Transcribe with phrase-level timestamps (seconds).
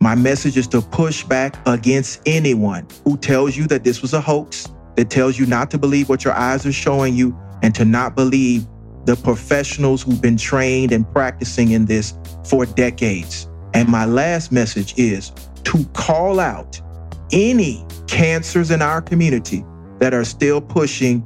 [0.00, 4.20] My message is to push back against anyone who tells you that this was a
[4.20, 7.84] hoax, that tells you not to believe what your eyes are showing you, and to
[7.84, 8.66] not believe
[9.06, 12.14] the professionals who've been trained and practicing in this
[12.44, 13.48] for decades.
[13.72, 15.32] And my last message is
[15.64, 16.80] to call out
[17.32, 19.64] any cancers in our community
[19.98, 21.24] that are still pushing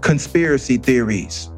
[0.00, 1.50] conspiracy theories.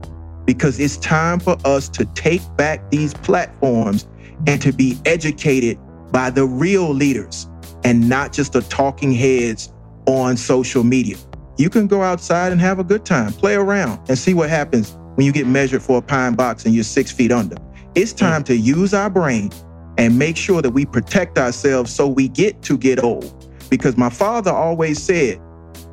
[0.46, 4.06] Because it's time for us to take back these platforms
[4.46, 5.78] and to be educated
[6.14, 7.48] by the real leaders
[7.82, 9.72] and not just the talking heads
[10.06, 11.16] on social media.
[11.58, 14.97] You can go outside and have a good time, play around, and see what happens
[15.16, 17.56] when you get measured for a pine box and you're six feet under.
[17.97, 18.19] It's mm.
[18.19, 19.50] time to use our brain
[19.98, 23.50] and make sure that we protect ourselves so we get to get old.
[23.69, 25.41] Because my father always said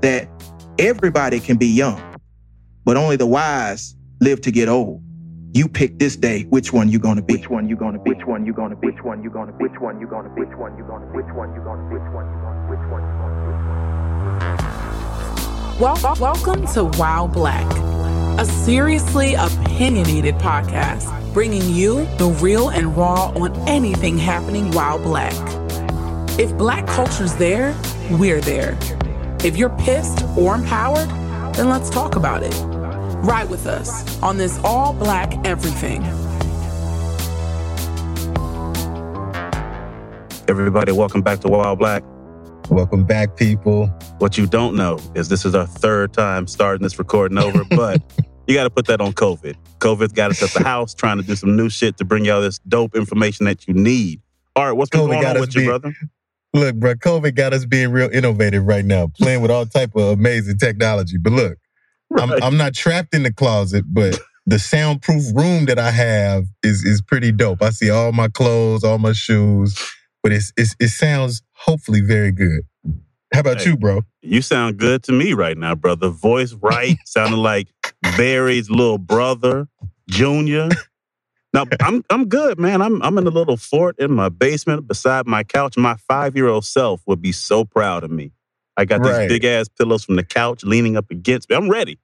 [0.01, 0.29] that
[0.77, 1.99] everybody can be young,
[2.85, 5.01] but only the wise live to get old.
[5.53, 7.35] You pick this day which one you gonna be.
[7.35, 8.11] Which one you gonna be?
[8.11, 8.87] Which one you gonna be?
[8.87, 9.65] Which one you gonna be?
[9.67, 10.45] Which one you gonna be?
[10.45, 11.17] Which one you gonna be?
[11.17, 11.97] Which one you gonna be?
[11.97, 12.77] Which one you gonna be?
[12.77, 13.35] Which one you gonna
[15.75, 15.83] be?
[15.83, 17.69] Well, welcome to While Black,
[18.39, 25.33] a seriously opinionated podcast bringing you the real and raw on anything happening while black.
[26.39, 27.75] If black culture's there,
[28.11, 28.77] we're there.
[29.43, 31.09] If you're pissed or empowered,
[31.55, 32.70] then let's talk about it.
[33.23, 36.01] Ride with us on this all black everything.
[40.47, 42.03] Everybody, welcome back to While Black.
[42.71, 43.85] Welcome back, people.
[44.17, 48.01] What you don't know is this is our third time starting this recording over, but
[48.47, 49.55] you got to put that on COVID.
[49.77, 52.41] COVID's got us at the house trying to do some new shit to bring y'all
[52.41, 54.19] this dope information that you need.
[54.55, 55.93] All right, what's been COVID going got on us with you, brother?
[56.55, 60.17] Look, bro, COVID got us being real innovative right now, playing with all type of
[60.17, 61.17] amazing technology.
[61.19, 61.59] But look,
[62.17, 66.83] I'm, I'm not trapped in the closet, but the soundproof room that I have is
[66.85, 67.61] is pretty dope.
[67.63, 69.77] I see all my clothes, all my shoes,
[70.23, 72.61] but it's, it's it sounds hopefully very good.
[73.33, 73.71] How about Hey.
[73.71, 74.03] you, bro?
[74.21, 76.09] You sound good to me right now, brother.
[76.09, 77.69] Voice right, sounding like
[78.17, 79.67] Barry's little brother,
[80.09, 80.69] Junior.
[81.53, 82.81] Now I'm I'm good, man.
[82.81, 85.77] I'm I'm in a little fort in my basement beside my couch.
[85.77, 88.31] My five year old self would be so proud of me.
[88.77, 89.27] I got Right.
[89.27, 91.55] these big ass pillows from the couch leaning up against me.
[91.55, 91.99] I'm ready.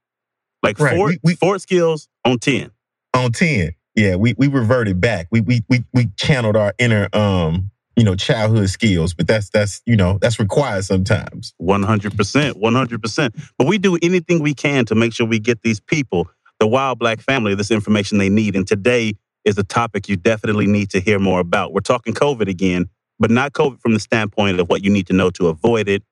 [0.63, 0.95] Like Right.
[0.95, 2.71] fort We- we- fort skills on ten.
[3.13, 5.27] On ten, yeah, we we reverted back.
[5.31, 9.81] We we we we channeled our inner um you know childhood skills, but that's that's
[9.85, 11.53] you know that's required sometimes.
[11.59, 13.33] 100%, 100%.
[13.57, 16.29] But we do anything we can to make sure we get these people,
[16.59, 18.55] the while black family, this information they need.
[18.55, 19.13] And today
[19.45, 21.71] is a topic you definitely need to hear more about.
[21.73, 22.89] We're talking COVID again,
[23.19, 26.03] but not COVID from the standpoint of what you need to know to avoid it,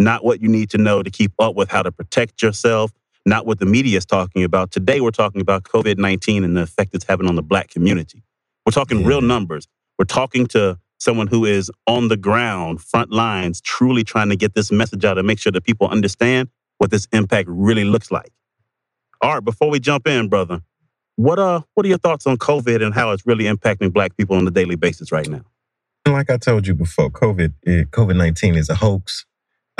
[0.00, 2.90] not what you need to know to keep up with how to protect yourself,
[3.26, 4.70] not what the media is talking about.
[4.70, 8.22] Today, we're talking about COVID 19 and the effect it's having on the black community.
[8.66, 9.08] We're talking Yeah.
[9.08, 9.68] real numbers.
[9.98, 14.54] We're talking to someone who is on the ground, front lines, truly trying to get
[14.54, 18.32] this message out and make sure that people understand what this impact really looks like.
[19.22, 20.62] All right, before we jump in, brother,
[21.16, 24.36] what uh what are your thoughts on COVID and how it's really impacting black people
[24.36, 25.42] on a daily basis right now?
[26.06, 29.26] Like I told you before, COVID COVID nineteen is a hoax.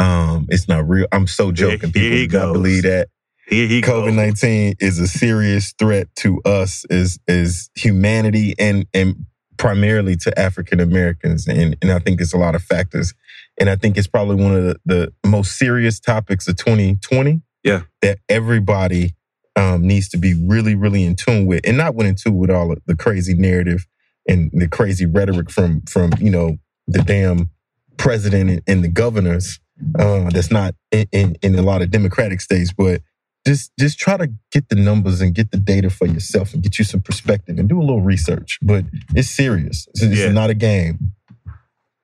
[0.00, 1.06] Um, it's not real.
[1.12, 1.92] I'm so joking.
[1.92, 2.52] People do not goes.
[2.52, 3.08] believe that
[3.50, 9.26] COVID nineteen is a serious threat to us as as humanity and and
[9.58, 11.46] primarily to African Americans.
[11.46, 13.14] And and I think it's a lot of factors.
[13.58, 17.42] And I think it's probably one of the, the most serious topics of 2020.
[17.62, 17.82] Yeah.
[18.00, 19.14] That everybody
[19.54, 22.72] um, needs to be really, really in tune with, and not in tune with all
[22.72, 23.86] of the crazy narrative
[24.26, 26.56] and the crazy rhetoric from from you know
[26.86, 27.50] the damn
[27.98, 29.60] president and, and the governors.
[29.98, 33.02] Uh, that's not in, in, in a lot of democratic states, but
[33.46, 36.78] just just try to get the numbers and get the data for yourself and get
[36.78, 38.58] you some perspective and do a little research.
[38.62, 38.84] But
[39.14, 39.86] it's serious.
[39.90, 40.32] It's, it's Yeah.
[40.32, 41.12] not a game.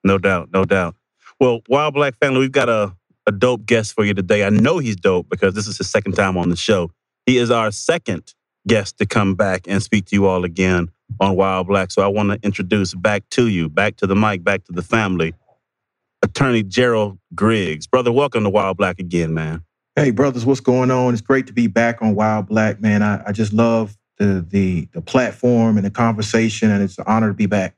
[0.03, 0.95] No doubt, no doubt.
[1.39, 2.95] Well, While Black family, we've got a,
[3.27, 4.45] a dope guest for you today.
[4.45, 6.91] I know he's dope because this is his second time on the show.
[7.25, 8.33] He is our second
[8.67, 10.89] guest to come back and speak to you all again
[11.19, 11.91] on While Black.
[11.91, 14.81] So I want to introduce back to you, back to the mic, back to the
[14.81, 15.33] family,
[16.21, 17.87] Attorney Gerald Griggs.
[17.87, 19.63] Brother, welcome to While Black again, man.
[19.95, 21.13] Hey, brothers, what's going on?
[21.13, 23.01] It's great to be back on While Black, man.
[23.01, 27.29] I, I just love the, the the platform and the conversation, and it's an honor
[27.29, 27.75] to be back.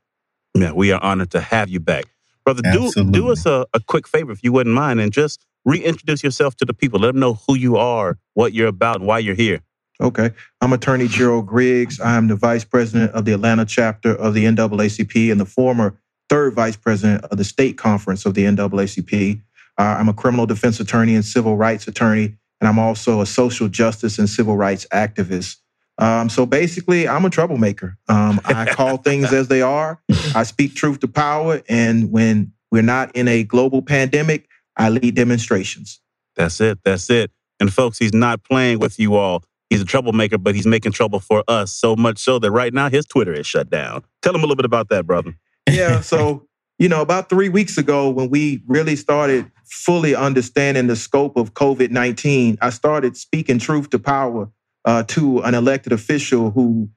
[0.54, 2.06] Yeah, we are honored to have you back.
[2.44, 6.24] Brother, do, do us a, a quick favor if you wouldn't mind and just reintroduce
[6.24, 6.98] yourself to the people.
[7.00, 9.60] Let them know who you are, what you're about, and why you're here.
[10.00, 10.30] Okay.
[10.60, 12.00] I'm attorney Gerald Griggs.
[12.00, 15.98] I'm the vice president of the Atlanta chapter of the NAACP and the former
[16.30, 19.42] third vice president of the state conference of the NAACP.
[19.76, 23.68] Uh, I'm a criminal defense attorney and civil rights attorney, and I'm also a social
[23.68, 25.56] justice and civil rights activist.
[25.98, 27.98] Um, so basically, I'm a troublemaker.
[28.08, 30.00] Um, I call things as they are.
[30.34, 31.60] I speak truth to power.
[31.68, 36.00] And when we're not in a global pandemic, I lead demonstrations.
[36.36, 36.78] That's it.
[36.84, 37.30] That's it.
[37.58, 39.44] And folks, he's not playing with you all.
[39.68, 42.88] He's a troublemaker, but he's making trouble for us so much so that right now
[42.88, 44.02] his Twitter is shut down.
[44.22, 45.34] Tell him a little bit about that, brother.
[45.68, 46.00] Yeah.
[46.00, 46.46] So,
[46.78, 51.54] you know, about three weeks ago, when we really started fully understanding the scope of
[51.54, 54.50] COVID 19, I started speaking truth to power
[54.84, 56.88] uh, to an elected official who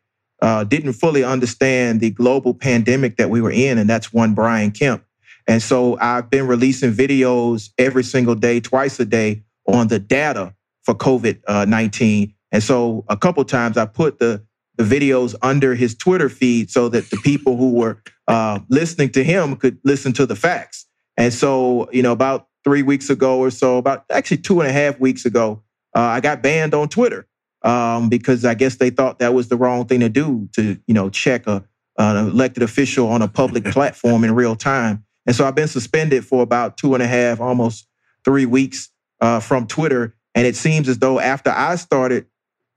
[0.41, 4.71] uh, didn't fully understand the global pandemic that we were in, and that's one Brian
[4.71, 5.03] Kemp.
[5.47, 10.53] And so I've been releasing videos every single day, twice a day on the data
[10.83, 12.33] for COVID uh, 19.
[12.51, 14.43] And so a couple times I put the,
[14.77, 19.23] the videos under his Twitter feed so that the people who were uh, listening to
[19.23, 20.85] him could listen to the facts.
[21.17, 24.73] And so, you know, about three weeks ago or so, about actually two and a
[24.73, 25.61] half weeks ago,
[25.95, 27.27] uh, I got banned on Twitter
[27.63, 30.93] um, because I guess they thought that was the wrong thing to do to, you
[30.93, 31.63] know, check a,
[31.97, 35.05] an elected official on a public platform in real time.
[35.25, 37.87] And so I've been suspended for about two and a half, almost
[38.25, 38.89] three weeks
[39.21, 40.15] uh, from Twitter.
[40.35, 42.25] And it seems as though after I started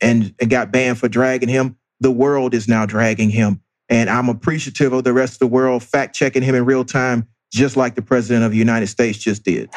[0.01, 3.63] and, and got banned for dragging him, the world is now dragging him.
[3.89, 7.29] And I'm appreciative of the rest of the world fact checking him in real time,
[7.53, 9.71] just like the president of the United States just did.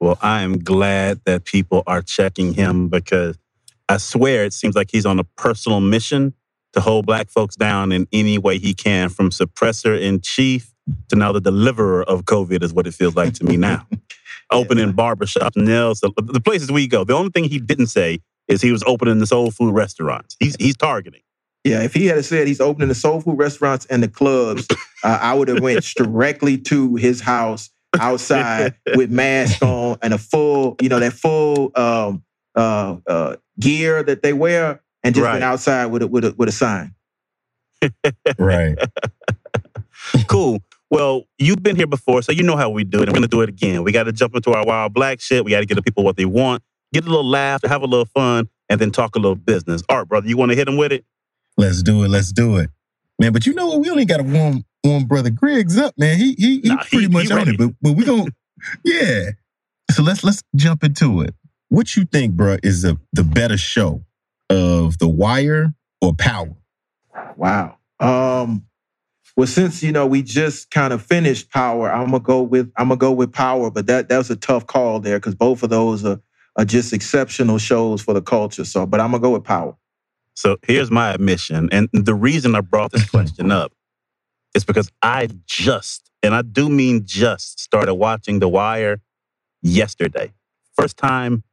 [0.00, 3.38] Well, I am glad that people are checking him because
[3.88, 6.34] I swear it seems like he's on a personal mission
[6.72, 10.74] to hold black folks down in any way he can, from suppressor in chief
[11.08, 13.86] to now the deliverer of COVID, is what it feels like to me now.
[14.50, 17.04] Opening barbershops, nails, the, the places we go.
[17.04, 20.36] The only thing he didn't say is he was opening the soul food restaurants.
[20.38, 21.22] He's he's targeting.
[21.64, 24.66] Yeah, if he had said he's opening the soul food restaurants and the clubs,
[25.02, 30.18] uh, I would have went directly to his house outside with mask on and a
[30.18, 32.22] full, you know, that full um,
[32.54, 35.32] uh, uh, gear that they wear, and just Right.
[35.32, 36.94] went outside with a with a with a sign.
[38.38, 38.76] Right.
[40.28, 40.60] Cool.
[40.90, 43.08] Well, you've been here before, so you know how we do it.
[43.08, 43.82] We're gonna do it again.
[43.84, 45.44] We got to jump into our while black shit.
[45.44, 46.62] We got to get the people what they want,
[46.92, 49.82] get a little laugh, have a little fun, and then talk a little business.
[49.88, 51.04] Art, brother, you want to hit them with it?
[51.56, 52.08] Let's do it.
[52.08, 52.70] Let's do it.
[53.18, 53.80] Man, but you know what?
[53.80, 56.18] We only got to warm warm brother Griggs up, man.
[56.18, 57.58] He he, he Nah, he- pretty much he on it.
[57.58, 58.28] But but we going
[58.84, 59.30] yeah.
[59.90, 61.34] So let's let's jump into it.
[61.68, 64.04] What you think, bro, is the the better show
[64.50, 66.54] of The Wire or Power?
[67.36, 67.76] Wow.
[68.00, 68.64] Um,
[69.36, 72.88] well, since you know we just kind of finished Power, I'm gonna go with I'm
[72.88, 75.70] gonna go with Power, but that that was a tough call there because both of
[75.70, 76.20] those are
[76.56, 78.64] are just exceptional shows for the culture.
[78.64, 79.76] So, but I'm gonna go with Power.
[80.34, 81.68] So here's my admission.
[81.72, 83.72] And the reason I brought this question up
[84.54, 89.00] is because I just, and I do mean just, started watching The Wire
[89.62, 90.32] yesterday.
[90.76, 91.44] First time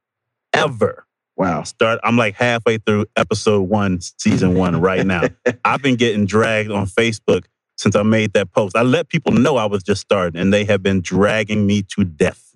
[0.54, 1.06] ever.
[1.38, 1.64] Wow.
[1.64, 2.00] Start.
[2.04, 5.24] I'm like halfway through episode one, season one right now.
[5.66, 7.46] I've been getting dragged on Facebook
[7.78, 8.76] since I made that post.
[8.76, 12.04] I let people know I was just starting, and they have been dragging me to
[12.04, 12.56] death.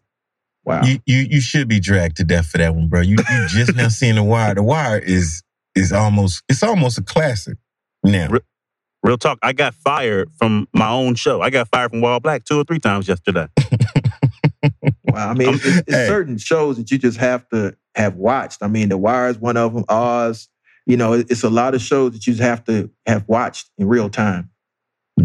[0.64, 0.82] Wow.
[0.84, 3.02] You you you should be dragged to death for that one, bro.
[3.02, 4.56] You you just now seeing The Wire.
[4.56, 5.42] The Wire is
[5.76, 7.58] is almost it's almost a classic
[8.04, 8.28] now.
[8.30, 8.40] Re-
[9.04, 9.38] Real talk.
[9.44, 11.40] I got fired from my own show.
[11.42, 13.48] I got fired from While Black two or three times yesterday.
[15.08, 15.30] Wow.
[15.30, 16.08] I mean, it's, it's Hey.
[16.08, 18.62] certain shows that you just have to have watched.
[18.62, 19.86] I mean, The Wire is one of them.
[19.88, 20.50] Oz.
[20.88, 23.88] You know, it's a lot of shows that you just have to have watched in
[23.88, 24.50] real time.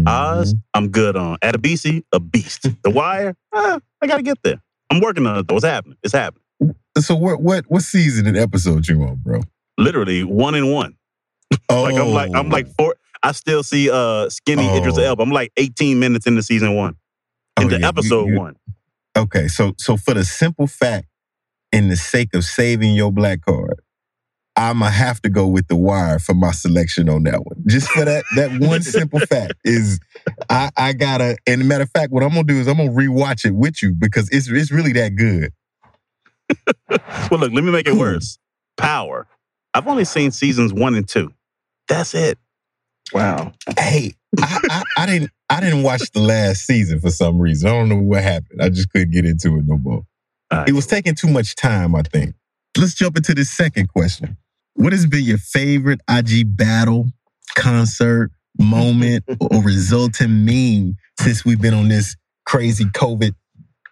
[0.07, 1.37] Oz, I'm good on.
[1.39, 2.67] Adebisi, a beast.
[2.83, 4.61] The Wire, ah, I gotta get there.
[4.89, 5.55] I'm working on it though.
[5.57, 5.97] It's happening.
[6.03, 6.43] It's happening.
[6.99, 9.41] So what what what season and episode you on, bro?
[9.81, 10.95] Literally one in one.
[11.69, 12.95] Oh, Like I'm like I'm like four.
[13.23, 15.01] I still see uh skinny Idris Oh.
[15.03, 15.23] Elba.
[15.23, 16.95] I'm like 18 minutes into season one,
[17.59, 18.55] into yeah, episode you- one.
[19.17, 21.07] Okay, so so for the simple fact,
[21.73, 23.81] in the sake of saving your black card,
[24.55, 27.61] I'ma have to go with the wire for my selection on that one.
[27.67, 29.99] Just for that that one simple fact is
[30.49, 33.43] I I gotta and matter of fact, what I'm gonna do is I'm gonna rewatch
[33.45, 35.51] it with you because it's it's really that good.
[37.29, 38.37] Well, look, let me make it worse.
[38.77, 39.27] Power.
[39.73, 41.33] I've only seen seasons one and two.
[41.87, 42.37] That's it.
[43.13, 43.53] Wow.
[43.77, 47.69] Hey, I, I, I didn't I didn't watch the last season for some reason.
[47.69, 48.61] I don't know what happened.
[48.61, 50.03] I just couldn't get into it no more.
[50.51, 50.69] All right.
[50.69, 52.35] It was taking too much time, I think.
[52.77, 54.37] Let's jump into the second question.
[54.75, 57.11] What has been your favorite IG battle,
[57.55, 63.33] concert, moment, or resulting meme since we've been on this crazy COVID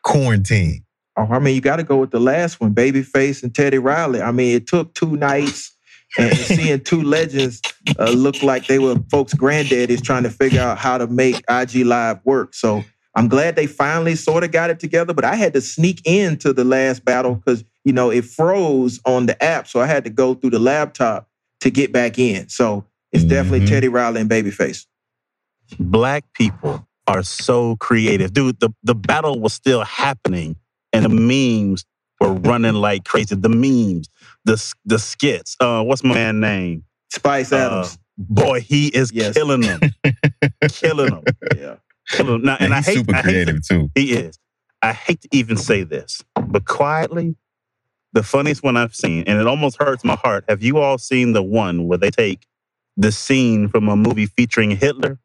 [0.03, 0.86] quarantine?
[1.20, 4.22] Oh, I mean, you got to go with the last one, Babyface and Teddy Riley.
[4.22, 5.76] I mean, it took two nights
[6.18, 7.62] and seeing two legends
[8.00, 11.86] uh, look like they were folks' granddaddies trying to figure out how to make IG
[11.86, 12.54] Live work.
[12.54, 12.86] So
[13.16, 15.14] I'm glad they finally sort of got it together.
[15.14, 19.26] But I had to sneak into the last battle because you know it froze on
[19.26, 21.28] the app, so I had to go through the laptop
[21.60, 22.48] to get back in.
[22.48, 23.68] So it's definitely Mhm.
[23.68, 24.86] Teddy Riley and Babyface.
[25.80, 28.32] Black people are so creative.
[28.32, 30.56] Dude, the, the battle was still happening
[30.93, 31.86] and the memes
[32.19, 33.36] were running like crazy.
[33.36, 34.10] The memes,
[34.46, 35.55] the the skits.
[35.60, 36.84] Uh, what's my man name?
[37.12, 37.98] Spice Uh, Adams.
[38.17, 39.34] boy, he is Yes.
[39.34, 39.79] killing them.
[40.69, 41.24] killing them.
[41.55, 41.75] yeah.
[42.12, 42.41] Killing 'em.
[42.43, 43.91] Now, And and I hate, super I hate to- creative too.
[43.96, 44.38] He is.
[44.81, 47.36] I hate to even say this, but quietly,
[48.13, 50.46] the funniest one I've seen, and it almost hurts my heart.
[50.48, 52.46] Have you all seen the one where they take
[52.98, 55.19] the scene from a movie featuring Hitler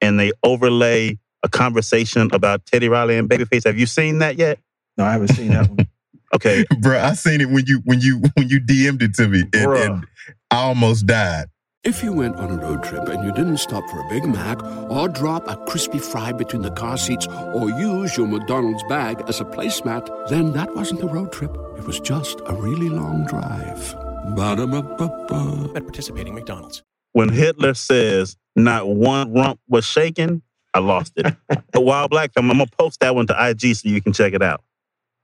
[0.00, 3.64] and they overlay a conversation about Teddy Riley and Babyface?
[3.64, 4.58] Have you seen that yet?
[4.96, 5.88] No, I haven't seen that one.
[6.32, 6.64] Okay.
[6.78, 9.72] bro, I seen it when you when you when you DM'd it to me, and,
[9.72, 10.06] and
[10.52, 11.46] I almost died.
[11.82, 14.62] If you went on a road trip and you didn't stop for a Big Mac
[14.90, 19.40] or drop a crispy fry between the car seats or use your McDonald's bag as
[19.40, 21.50] a placemat, then that wasn't a road trip.
[21.78, 23.94] It was just a really long drive.
[24.36, 25.72] Ba-da-ba-ba-ba.
[25.74, 26.82] At participating McDonald's.
[27.12, 30.42] When Hitler says not one rump was shaken,
[30.74, 31.34] I lost it.
[31.74, 34.12] a While Black Film, I'm going to post that one to IG so you can
[34.12, 34.62] check it out.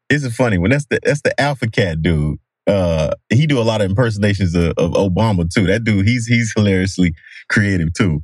[0.08, 0.70] It's a funny one.
[0.70, 2.38] That's the that's the Alpha Cat dude.
[2.66, 5.66] Uh, he do a lot of impersonations of, of Obama too.
[5.66, 7.14] That dude, he's he's hilariously
[7.48, 8.22] creative too.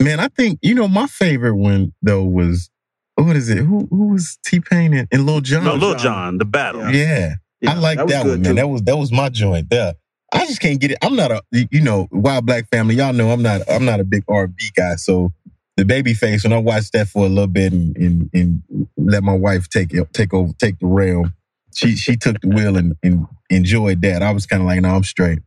[0.00, 2.70] Man, I think you know my favorite one though was
[3.14, 3.58] what is it?
[3.58, 5.64] Who who was T Pain and, and Lil Jon?
[5.64, 5.98] No, Lil Jon.
[5.98, 6.90] John, the battle.
[6.90, 7.34] Yeah,
[7.66, 8.44] I like that, was one, good, man.
[8.44, 8.54] too.
[8.54, 9.94] That was that was my joint there.
[10.32, 10.98] I just can't get it.
[11.02, 12.94] I'm not a you know While Black Family.
[12.94, 14.96] Y'all know I'm not I'm not a big R&B guy.
[14.96, 15.32] So
[15.76, 18.62] the Babyface when I watched that for a little bit and, and, and
[18.96, 21.34] let my wife take it take over take the realm.
[21.74, 24.22] She she took the wheel and, and enjoyed that.
[24.22, 25.40] I was kind of like, no, I'm straight.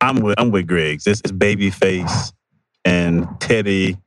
[0.00, 1.04] I'm with I'm with Griggs.
[1.04, 2.32] This is Babyface
[2.84, 3.98] and Teddy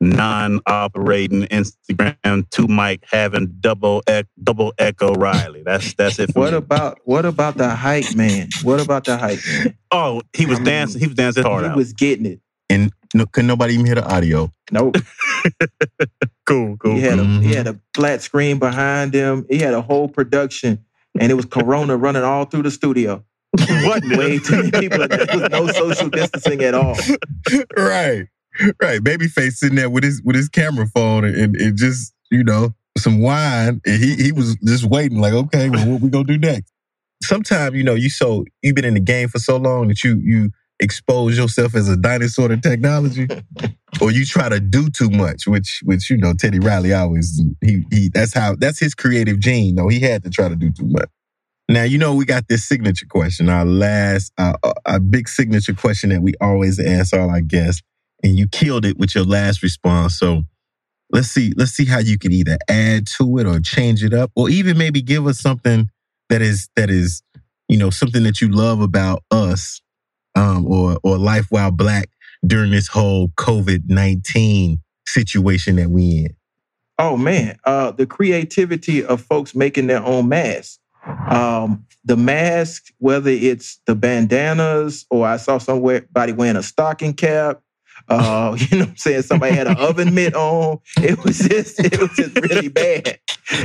[0.00, 5.64] non-operating Instagram two mic having double ec- double echo Riley.
[5.64, 6.58] That's that's it for What me.
[6.58, 8.48] about what about the hype man?
[8.62, 9.76] What about the hype man?
[9.92, 11.00] oh, he was I mean, dancing.
[11.00, 11.76] He was dancing hard he out.
[11.76, 12.40] was getting it.
[12.68, 14.52] And no, could nobody even hear the audio?
[14.70, 14.96] Nope.
[16.46, 16.94] cool, cool.
[16.94, 17.76] He had a he had mm-hmm.
[17.76, 19.46] a flat screen behind him.
[19.48, 20.84] He had a whole production,
[21.18, 23.24] and it was Corona running all through the studio.
[23.58, 24.04] What?
[24.04, 25.06] Way too many people.
[25.06, 26.94] There was no social distancing at all.
[27.76, 28.26] right,
[28.82, 29.00] right.
[29.00, 32.74] Babyface sitting there with his with his camera phone and, and, and just you know
[32.98, 36.38] some wine, and he he was just waiting, like, okay, well, what we gonna do
[36.38, 36.72] next?
[37.22, 40.16] Sometimes you know you so you've been in the game for so long that you
[40.16, 43.28] you expose yourself as a dinosaur to technology,
[44.00, 47.84] or you try to do too much, which which you know Teddy Riley always he
[47.90, 49.74] he that's how that's his creative gene.
[49.76, 51.08] though he had to try to do too much.
[51.68, 55.74] Now you know we got this signature question, our last, uh, uh, our big signature
[55.74, 57.82] question that we always ask all our guests,
[58.22, 60.18] and you killed it with your last response.
[60.18, 60.42] So
[61.10, 64.30] let's see, let's see how you can either add to it or change it up,
[64.36, 65.88] or even maybe give us something
[66.28, 67.22] that is that is,
[67.68, 69.80] you know, something that you love about us,
[70.36, 72.08] um, or or life while black
[72.46, 76.36] during this whole COVID nineteen situation that we in.
[76.98, 80.78] Oh man, uh, the creativity of folks making their own masks.
[81.28, 87.60] Um, the mask, whether it's the bandanas or I saw somebody wearing a stocking cap.
[88.08, 89.22] Uh, you know what I'm saying?
[89.22, 90.78] Somebody had an oven mitt on.
[90.98, 93.18] It was just, it was just really bad.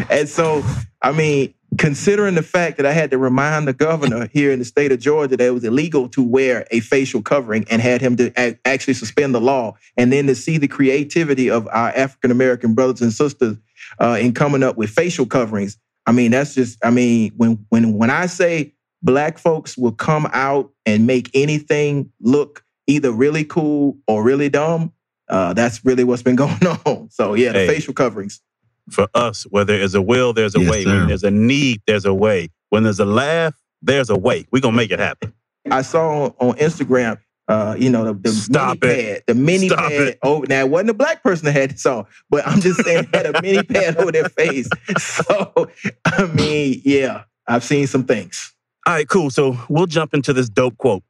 [0.10, 0.64] And so,
[1.02, 4.66] I mean, considering the fact that I had to remind the governor here in the
[4.66, 8.16] state of Georgia that it was illegal to wear a facial covering and had him
[8.18, 12.30] to ac- actually suspend the law, and then to see the creativity of our African
[12.32, 13.58] American brothers and sisters
[14.00, 15.78] uh, in coming up with facial coverings.
[16.06, 20.28] I mean, that's just, I mean, when when when I say black folks will come
[20.34, 24.92] out and make anything look either really cool or really dumb,
[25.30, 27.10] uh, that's really what's been going on.
[27.12, 27.68] So yeah, the Hey.
[27.68, 28.42] facial coverings.
[28.90, 30.84] For us, where there is a will, there's a Yes, way.
[30.84, 30.98] sir.
[31.00, 32.50] When there's a need, there's a way.
[32.70, 34.46] When there's a laugh, there's a way.
[34.52, 35.34] We're gonna make it happen.
[35.70, 39.16] I saw on, on Instagram, uh, you know, the, the Stop mini it.
[39.18, 39.92] pad, the mini Stop pad.
[40.02, 40.20] it.
[40.24, 43.08] Oh, now it wasn't a black person that had this on, but I'm just saying
[43.12, 44.68] they had a mini pad over their face.
[45.00, 45.70] So
[46.06, 48.54] I mean, yeah, I've seen some things.
[48.88, 49.30] All right, cool.
[49.30, 51.04] So we'll jump into this dope quote.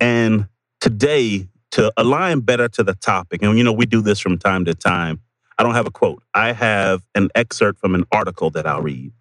[0.00, 0.46] And
[0.80, 4.64] today, to align better to the topic, and you know, we do this from time
[4.66, 5.20] to time.
[5.58, 6.22] I don't have a quote.
[6.34, 9.12] I have an excerpt from an article that I'll read.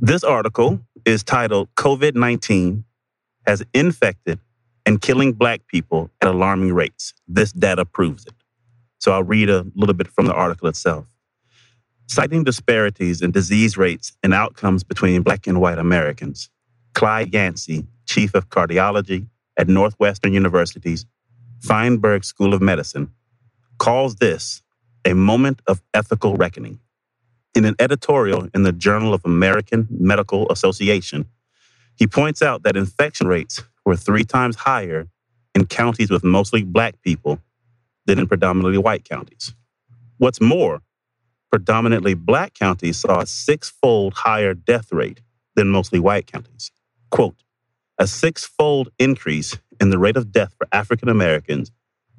[0.00, 2.84] This article is titled COVID 19
[3.46, 4.40] has infected
[4.86, 7.14] and killing black people at alarming rates.
[7.28, 8.34] This data proves it.
[8.98, 11.06] So I'll read a little bit from the article itself.
[12.06, 16.50] Citing disparities in disease rates and outcomes between Black and white Americans,
[16.94, 21.06] Clyde Yancy, Chief of Cardiology at Northwestern University's
[21.60, 23.10] Feinberg School of Medicine,
[23.78, 24.62] calls this
[25.04, 26.80] a moment of ethical reckoning.
[27.54, 31.26] In an editorial in the Journal of American Medical Association,
[31.96, 35.08] he points out that infection rates were three times higher
[35.54, 37.38] in counties with mostly black people
[38.06, 39.54] than in predominantly white counties.
[40.18, 40.82] What's more,
[41.50, 45.20] predominantly black counties saw a six fold higher death rate
[45.54, 46.72] than mostly white counties.
[47.10, 47.36] Quote,
[47.98, 51.70] a six fold increase in the rate of death for African Americans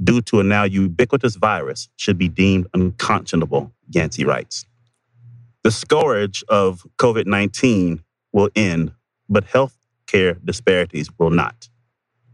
[0.03, 4.65] due to a now ubiquitous virus should be deemed unconscionable, Yancy writes.
[5.63, 8.91] The scourge of COVID 19 will end,
[9.29, 11.69] but health care disparities will not.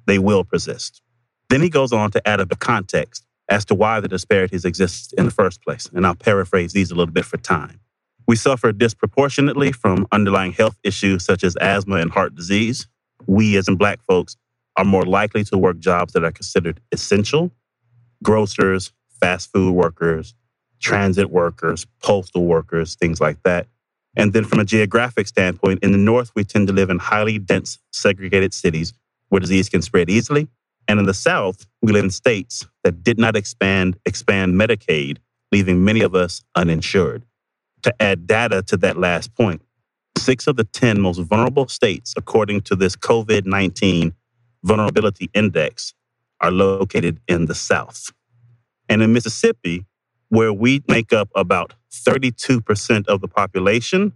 [0.05, 1.01] They will persist.
[1.49, 4.65] Then he goes on to add a bit of context as to why the disparities
[4.65, 5.89] exist in the first place.
[5.93, 7.79] And I'll paraphrase these a little bit for time.
[8.27, 12.87] We suffer disproportionately from underlying health issues such as asthma and heart disease.
[13.27, 14.37] We, as in Black folks,
[14.77, 17.51] are more likely to work jobs that are considered essential
[18.23, 20.33] grocers, fast food workers,
[20.79, 23.67] transit workers, postal workers, things like that.
[24.15, 27.39] And then from a geographic standpoint, in the North, we tend to live in highly
[27.39, 28.93] dense, segregated cities
[29.29, 30.47] where disease can spread easily.
[30.87, 35.19] And in the South, we live in states that did not expand expand Medicaid,
[35.51, 37.23] leaving many of us uninsured.
[37.83, 39.61] To add data to that last point,
[40.17, 44.13] six of the 10 most vulnerable states, according to this COVID 19
[44.63, 45.93] vulnerability index,
[46.39, 48.11] are located in the South.
[48.89, 49.85] And in Mississippi,
[50.29, 54.13] where we make up about 32% of the population,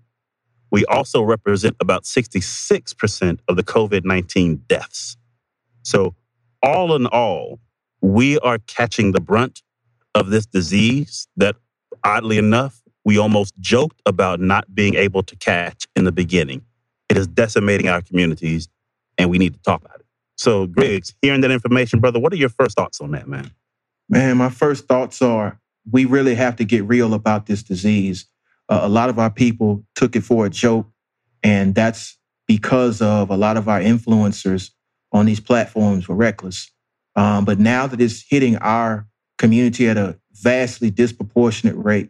[0.72, 5.18] we also represent about 66% of the COVID 19 deaths.
[5.84, 6.16] So,
[6.64, 7.60] all in all,
[8.02, 9.62] we are catching the brunt
[10.16, 11.56] of this disease that,
[12.04, 16.64] oddly enough, we almost joked about not being able to catch in the beginning.
[17.08, 18.68] It is decimating our communities,
[19.18, 20.04] and we need to talk about it.
[20.37, 23.51] So, Griggs, hearing that information, brother, what are your first thoughts on that, man?
[24.09, 28.25] Man, my first thoughts are we really have to get real about this disease.
[28.67, 30.87] Uh, a lot of our people took it for a joke,
[31.43, 32.17] and that's
[32.48, 34.71] because of a lot of our influencers
[35.11, 36.71] on these platforms were reckless.
[37.15, 42.09] Um, but now that it's hitting our community at a vastly disproportionate rate,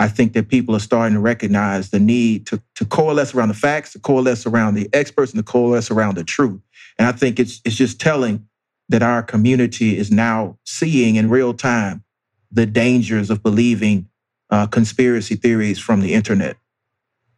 [0.00, 3.54] I think that people are starting to recognize the need to, to coalesce around the
[3.54, 6.58] facts, to coalesce around the experts, and to coalesce around the truth.
[6.98, 8.48] And I think it's it's just telling
[8.88, 12.02] that our community is now seeing in real time
[12.50, 14.08] the dangers of believing
[14.48, 16.56] uh, conspiracy theories from the internet.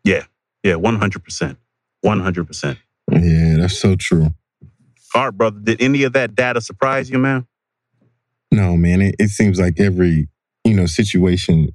[0.05, 0.27] Yeah,
[0.62, 1.59] yeah, one hundred percent,
[2.01, 2.79] one hundred percent.
[3.11, 4.35] Yeah, that's so true.
[5.16, 5.59] All right, brother.
[5.59, 7.44] Did any of that data surprise you, man?
[8.53, 9.03] No, man.
[9.03, 10.29] It, it seems like every
[10.64, 11.75] you know situation,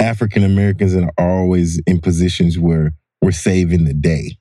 [0.00, 4.36] African Americans are always in positions where we're saving the day,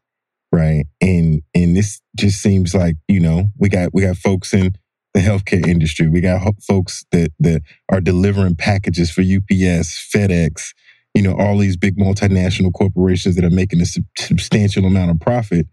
[0.51, 0.85] right?
[1.01, 4.73] And and this just seems like you know we got we got folks in
[5.13, 6.07] the healthcare industry.
[6.09, 10.73] We got folks that that are delivering packages for UPS, FedEx,
[11.15, 13.85] you know, all these big multinational corporations that are making a
[14.17, 15.67] substantial amount of profit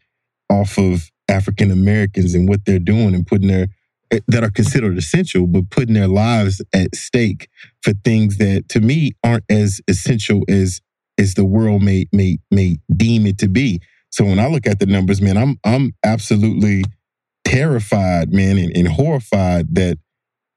[0.49, 3.67] off of African Americans and what they're doing and putting their
[4.29, 7.49] that are considered essential, but putting their lives at stake
[7.83, 10.81] for things that to me aren't as essential as
[11.19, 13.81] as the world may may may deem it to be.
[14.11, 16.85] So when I look at the numbers, man, I'm I'm absolutely
[17.45, 19.99] terrified, man, and, and horrified that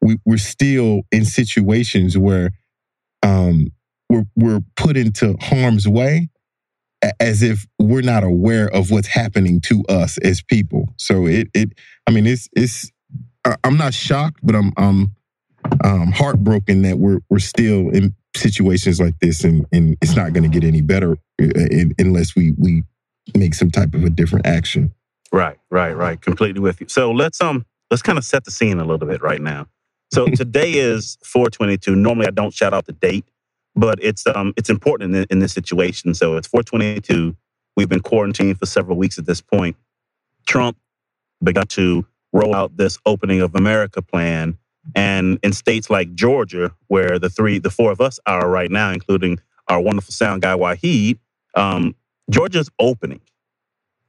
[0.01, 2.51] we, we're still in situations where
[3.23, 3.71] um,
[4.09, 6.29] we're we're put into harm's way
[7.19, 10.93] as if we're not aware of what's happening to us as people.
[10.97, 11.69] So it it
[12.07, 12.91] I mean it's it's
[13.63, 15.15] I'm not shocked, but I'm I'm
[15.83, 20.49] um, heartbroken that we're we're still in situations like this, and and it's not going
[20.49, 21.45] to get any better uh,
[21.99, 22.83] unless we we
[23.35, 24.93] make some type of a different action.
[25.31, 26.21] Right, right, right.
[26.21, 26.87] Completely with you.
[26.87, 29.67] So let's um let's kind of set the scene a little bit right now.
[30.13, 31.95] So today is 422.
[31.95, 33.25] Normally I don't shout out the date,
[33.75, 36.13] but it's um it's important in, in this situation.
[36.13, 37.35] So it's 422.
[37.75, 39.75] We've been quarantined for several weeks at this point.
[40.47, 40.77] Trump
[41.43, 42.05] began to
[42.35, 44.57] roll out this opening of America plan.
[44.95, 48.91] And in states like Georgia, where the three, the four of us are right now,
[48.91, 51.19] including our wonderful sound guy Wahid,
[51.55, 51.95] um,
[52.29, 53.21] Georgia's opening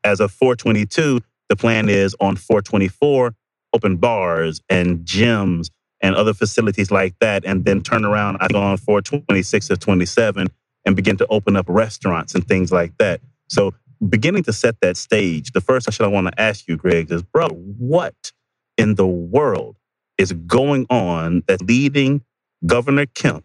[0.05, 3.35] as of 422, the plan is on 424,
[3.75, 8.61] open bars and gyms and other facilities like that, and then turn around I go
[8.61, 10.49] on 426 or 27
[10.87, 13.21] and begin to open up restaurants and things like that.
[13.49, 13.75] So
[14.07, 17.23] beginning to set that stage, the first question I want to ask you, Greg, is,
[17.23, 18.33] bro, what
[18.77, 19.77] in the world
[20.19, 22.23] is going on that's leading
[22.65, 23.45] Governor Kemp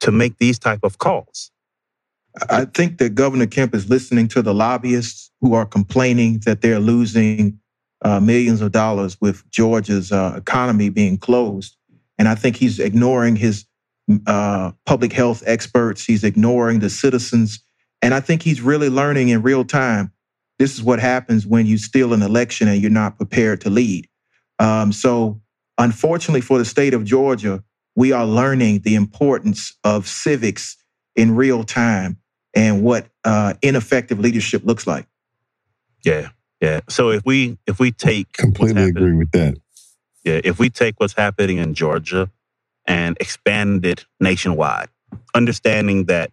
[0.00, 1.50] to make these type of calls?
[2.50, 6.80] I think that Governor Kemp is listening to the lobbyists who are complaining that they're
[6.80, 7.58] losing
[8.02, 11.76] uh, millions of dollars with Georgia's uh, economy being closed.
[12.18, 13.64] And I think he's ignoring his
[14.26, 16.04] uh, public health experts.
[16.04, 17.64] He's ignoring the citizens.
[18.06, 20.12] And I think he's really learning in real time.
[20.60, 24.06] This is what happens when you steal an election and you're not prepared to lead.
[24.60, 25.40] Um, so,
[25.76, 27.64] unfortunately for the state of Georgia,
[27.96, 30.76] we are learning the importance of civics
[31.16, 32.18] in real time
[32.54, 35.08] and what uh, ineffective leadership looks like.
[36.04, 36.28] Yeah,
[36.60, 36.82] yeah.
[36.88, 39.56] So if we if we take completely agree with that.
[40.22, 42.30] Yeah, if we take what's happening in Georgia
[42.86, 44.90] and expand it nationwide,
[45.34, 46.30] understanding that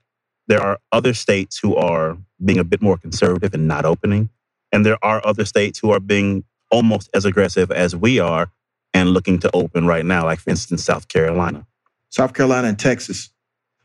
[0.47, 4.29] there are other states who are being a bit more conservative and not opening,
[4.71, 8.51] and there are other states who are being almost as aggressive as we are
[8.93, 11.65] and looking to open right now, like for instance, South Carolina.
[12.09, 13.29] South Carolina and Texas.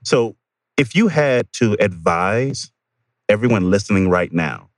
[0.04, 0.36] So
[0.76, 2.70] if you had to advise
[3.28, 4.70] everyone listening right now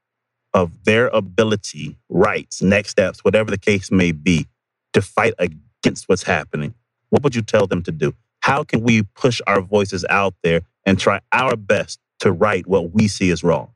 [0.52, 4.46] of their ability, rights, next steps, whatever the case may be,
[4.92, 6.74] to fight against what's happening,
[7.10, 8.14] what would you tell them to do?
[8.50, 12.92] How can we push our voices out there and try our best to right what
[12.92, 13.70] we see as wrong?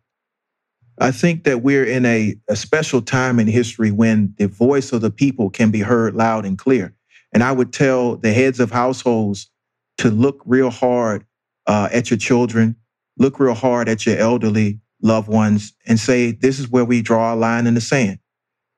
[0.99, 5.01] I think that we're in a, a special time in history when the voice of
[5.01, 6.93] the people can be heard loud and clear.
[7.33, 9.49] And I would tell the heads of households
[9.99, 11.25] to look real hard
[11.69, 12.75] uh, at your children,
[13.17, 17.33] look real hard at your elderly loved ones, and say, this is where we draw
[17.33, 18.19] a line in the sand.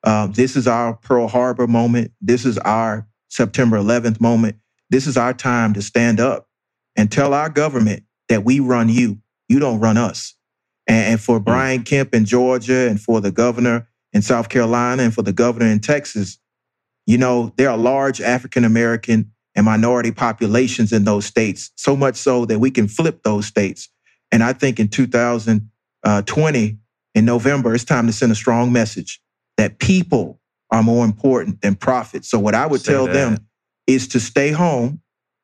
[0.05, 2.13] Um, this is our Pearl Harbor moment.
[2.21, 4.57] This is our September 11th moment.
[4.91, 6.49] This is our time to stand up
[6.97, 9.19] and tell our government that we run you.
[9.49, 10.35] You don't run us.
[10.87, 11.45] And, and for hmm.
[11.45, 15.67] Brian Kemp in Georgia and for the governor in South Carolina and for the governor
[15.67, 16.39] in Texas,
[17.07, 22.17] you know, there are large African American and minority populations in those states, so much
[22.17, 23.89] so that we can flip those states.
[24.31, 26.79] And I think in 2020,
[27.15, 29.21] in November, it's time to send a strong message
[29.57, 32.25] that people are more important than profit.
[32.25, 33.13] So what I would Say tell that.
[33.13, 33.47] them
[33.87, 35.01] is to stay home,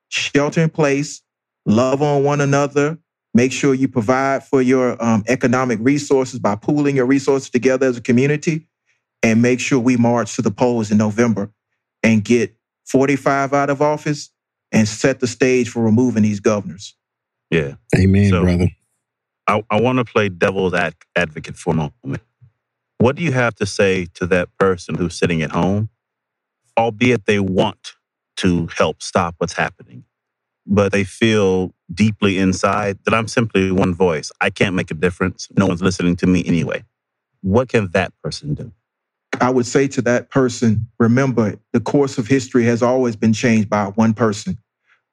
[0.09, 1.22] shelter in place,
[1.66, 2.98] love on one another,
[3.35, 7.96] make sure you provide for your um, economic resources by pooling your resources together as
[7.96, 8.66] a community,
[9.22, 11.50] and make sure we march to the polls in November
[12.02, 12.55] and get
[12.87, 14.31] 45 out of office
[14.72, 16.96] and set the stage for removing these governors.
[17.50, 17.74] Yeah.
[17.96, 18.68] Amen, so, brother.
[19.46, 22.22] I, I want to play devil's ad- advocate for a moment.
[22.98, 25.90] What do you have to say to that person who's sitting at home,
[26.78, 27.94] albeit they want
[28.38, 30.05] to help stop what's happening,
[30.66, 34.33] but they feel deeply inside that I'm simply one voice.
[34.40, 35.49] I can't make a difference.
[35.57, 36.85] No one's listening to me anyway.
[37.42, 38.73] What can that person do?
[39.40, 43.71] I would say to that person, remember, the course of history has always been changed
[43.71, 44.59] by one person,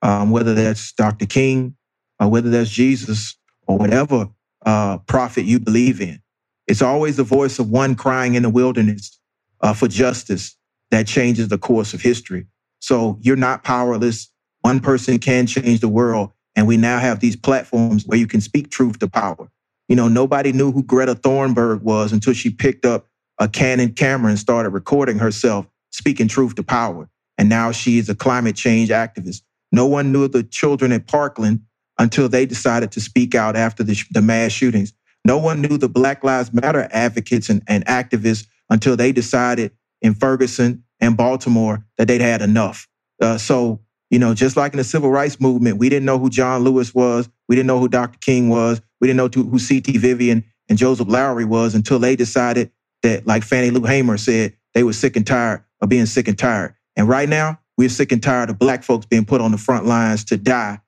[0.03, 1.25] um, whether that's Dr.
[1.27, 1.75] King,
[2.19, 4.29] or whether that's Jesus, or whatever
[4.65, 6.21] uh, prophet you believe in.
[6.67, 9.19] It's always the voice of one crying in the wilderness
[9.61, 10.57] uh, for justice
[10.91, 12.47] that changes the course of history.
[12.79, 14.31] So you're not powerless.
[14.61, 16.31] One person can change the world.
[16.55, 19.49] And we now have these platforms where you can speak truth to power.
[19.87, 23.07] You know, nobody knew who Greta Thunberg was until she picked up
[23.39, 27.09] a Canon camera and started recording herself speaking truth to power.
[27.37, 29.41] And now she is a climate change activist.
[29.71, 31.61] No one knew the children at Parkland
[31.97, 34.93] until they decided to speak out after the, the mass shootings.
[35.25, 40.13] No one knew the Black Lives Matter advocates and, and activists until they decided in
[40.13, 42.87] Ferguson and Baltimore that they'd had enough.
[43.21, 46.29] Uh, so, you know, just like in the civil rights movement, we didn't know who
[46.29, 47.29] John Lewis was.
[47.47, 48.17] We didn't know who Dr.
[48.19, 48.81] King was.
[48.99, 49.97] We didn't know who C.T.
[49.97, 52.71] Vivian and Joseph Lowery was until they decided
[53.03, 56.37] that, like Fannie Lou Hamer said, they were sick and tired of being sick and
[56.37, 56.75] tired.
[56.95, 59.85] And right now, we're sick and tired of black folks being put on the front
[59.85, 60.79] lines to die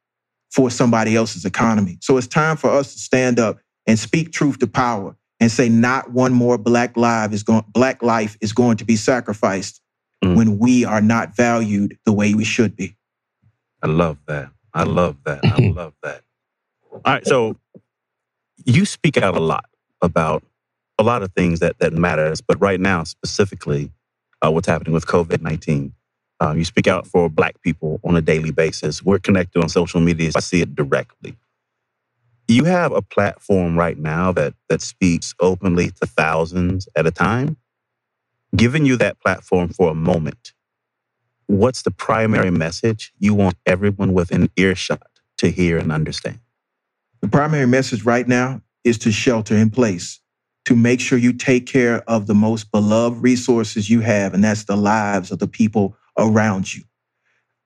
[0.51, 1.97] for somebody else's economy.
[2.01, 5.69] So it's time for us to stand up and speak truth to power and say
[5.69, 9.80] not one more black life is going black life is going to be sacrificed
[10.23, 10.35] mm.
[10.35, 12.95] when we are not valued the way we should be.
[13.81, 14.49] I love that.
[14.73, 15.39] I love that.
[15.43, 16.21] I love that.
[16.91, 17.57] All right, so
[18.65, 19.65] you speak out a lot
[20.01, 20.43] about
[20.97, 22.41] a lot of things that that matters.
[22.41, 23.91] But right now, specifically,
[24.41, 25.93] uh, what's happening with COVID nineteen,
[26.39, 29.03] um, you speak out for Black people on a daily basis.
[29.03, 30.31] We're connected on social media.
[30.31, 31.37] So I see it directly.
[32.47, 37.57] You have a platform right now that that speaks openly to thousands at a time.
[38.55, 40.53] Giving you that platform for a moment,
[41.47, 45.03] what's the primary message you want everyone within earshot
[45.39, 46.39] to hear and understand?
[47.21, 50.19] The primary message right now is to shelter in place
[50.65, 54.65] to make sure you take care of the most beloved resources you have, and that's
[54.65, 56.83] the lives of the people around you.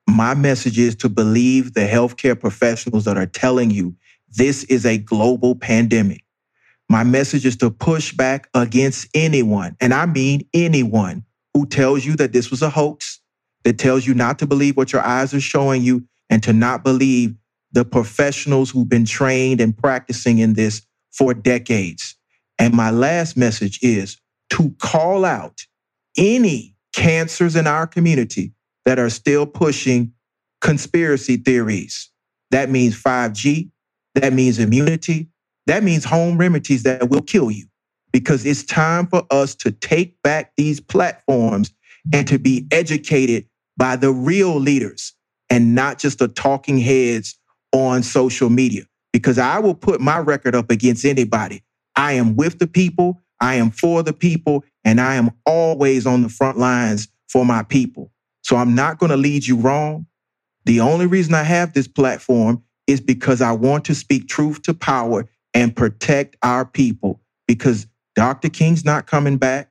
[0.08, 3.96] My message is to believe the healthcare professionals that are telling you
[4.36, 6.24] This is a global pandemic.
[6.88, 12.16] My message is to push back against anyone, and I mean anyone, who tells you
[12.16, 13.20] that this was a hoax,
[13.64, 16.84] that tells you not to believe what your eyes are showing you, and to not
[16.84, 17.34] believe
[17.72, 22.14] the professionals who've been trained and practicing in this for decades.
[22.58, 24.18] And my last message is
[24.50, 25.62] to call out
[26.16, 28.52] any cancers in our community
[28.84, 30.12] that are still pushing
[30.60, 32.10] conspiracy theories.
[32.50, 33.70] That means 5G.
[34.14, 35.28] That means immunity.
[35.66, 37.66] That means home remedies that will kill you
[38.12, 41.72] because it's time for us to take back these platforms
[42.12, 45.12] and to be educated by the real leaders
[45.50, 47.38] and not just the talking heads
[47.72, 48.84] on social media.
[49.12, 51.62] Because I will put my record up against anybody.
[51.96, 56.22] I am with the people, I am for the people, and I am always on
[56.22, 58.12] the front lines for my people.
[58.42, 60.06] So I'm not going to lead you wrong.
[60.64, 64.74] The only reason I have this platform is because I want to speak truth to
[64.74, 68.50] power and protect our people because Dr.
[68.50, 69.70] King's not coming back.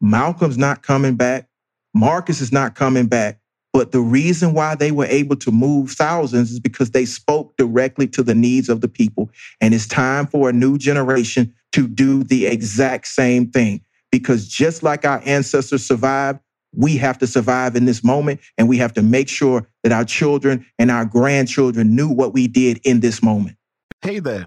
[0.00, 1.48] Malcolm's not coming back.
[1.92, 3.40] Marcus is not coming back.
[3.72, 8.06] But the reason why they were able to move thousands is because they spoke directly
[8.08, 9.28] to the needs of the people.
[9.60, 13.80] And it's time for a new generation to do the exact same thing.
[14.12, 16.38] Because just like our ancestors survived,
[16.72, 18.38] we have to survive in this moment.
[18.56, 22.46] And we have to make sure that our children and our grandchildren knew what we
[22.46, 23.56] did in this moment.
[24.00, 24.46] Hey there.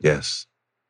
[0.00, 0.46] Yes.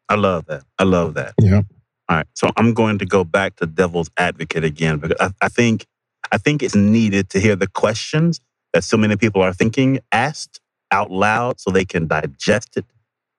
[0.09, 0.65] I love that.
[0.79, 1.35] I love that.
[1.41, 1.63] Yeah.
[2.09, 2.27] All right.
[2.35, 5.87] So I'm going to go back to devil's advocate again because I, I think
[6.33, 8.41] I think it's needed to hear the questions
[8.73, 12.85] that so many people are thinking asked out loud so they can digest it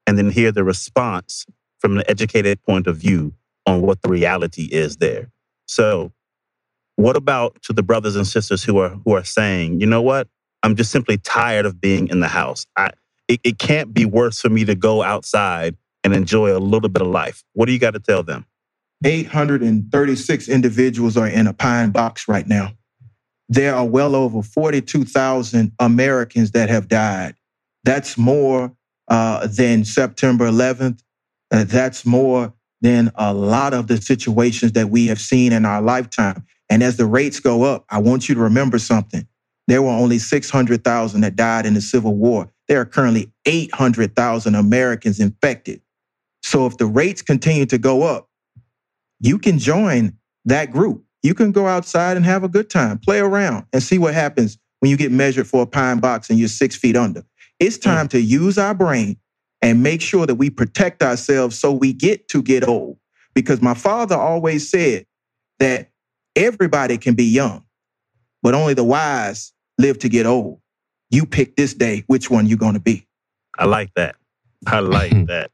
[0.08, 1.46] and then hear the response
[1.80, 3.34] from an educated point of view
[3.66, 5.30] on what the reality is there.
[5.68, 6.12] So
[6.96, 10.28] what about to the brothers and sisters who are who are saying, you know what?
[10.64, 12.66] I'm just simply tired of being in the house.
[12.78, 12.92] I
[13.32, 17.02] it, it can't be worse for me to go outside and enjoy a little bit
[17.02, 17.44] of life.
[17.54, 18.46] What do you got to tell them?
[19.06, 22.74] 836 individuals are in a pine box right now.
[23.48, 27.36] There are well over 42,000 Americans that have died.
[27.84, 28.74] That's more
[29.08, 31.02] uh, than September 11th.
[31.52, 35.82] Uh, that's more than a lot of the situations that we have seen in our
[35.82, 36.46] lifetime.
[36.70, 39.28] And as the rates go up, I want you to remember something.
[39.68, 42.52] There were only 600,000 that died in the Civil War.
[42.68, 45.82] There are currently 800,000 Americans infected.
[46.44, 48.30] So if the rates continue to go up,
[49.20, 51.04] you can join that group.
[51.24, 54.58] You can go outside and have a good time, play around, and see what happens
[54.80, 57.24] when you get measured for a pine box and you're six feet under.
[57.60, 57.84] It's hmm.
[57.84, 59.18] time to use our brain
[59.62, 62.98] and make sure that we protect ourselves so we get to get old.
[63.34, 65.06] Because my father always said
[65.60, 65.92] that
[66.36, 67.64] everybody can be young,
[68.42, 70.61] but only the wise live to get old.
[71.12, 73.06] You pick this day which one you're going to be.
[73.58, 74.16] I like that.
[74.66, 75.52] I like that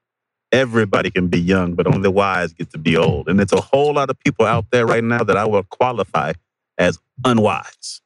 [0.52, 3.28] everybody can be young, but only the wise get to be old.
[3.28, 6.34] And it's a whole lot of people out there right now that I will qualify
[6.78, 8.02] as unwise.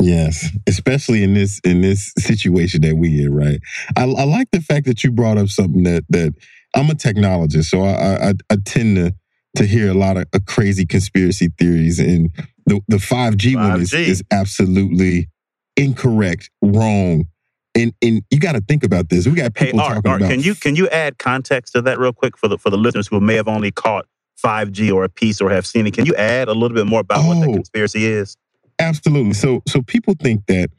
[0.00, 3.60] Yes, especially in this in this situation that we in, right?
[3.96, 6.34] I, I like the fact that you brought up something that that
[6.74, 9.14] I'm a technologist, so I I, I tend to
[9.56, 12.30] to hear a lot of uh, crazy conspiracy theories, and
[12.66, 13.56] the the 5G, 5G.
[13.56, 15.28] one is, is absolutely
[15.76, 17.26] incorrect, wrong,
[17.74, 19.26] and and you got to think about this.
[19.26, 20.30] We got people hey, Art, talking Art, about.
[20.30, 23.08] Can you can you add context to that real quick for the for the listeners
[23.08, 24.06] who may have only caught
[24.42, 25.94] 5G or a piece or have seen it?
[25.94, 28.36] Can you add a little bit more about oh, what the conspiracy is?
[28.78, 29.34] Absolutely.
[29.34, 30.70] So so people think that.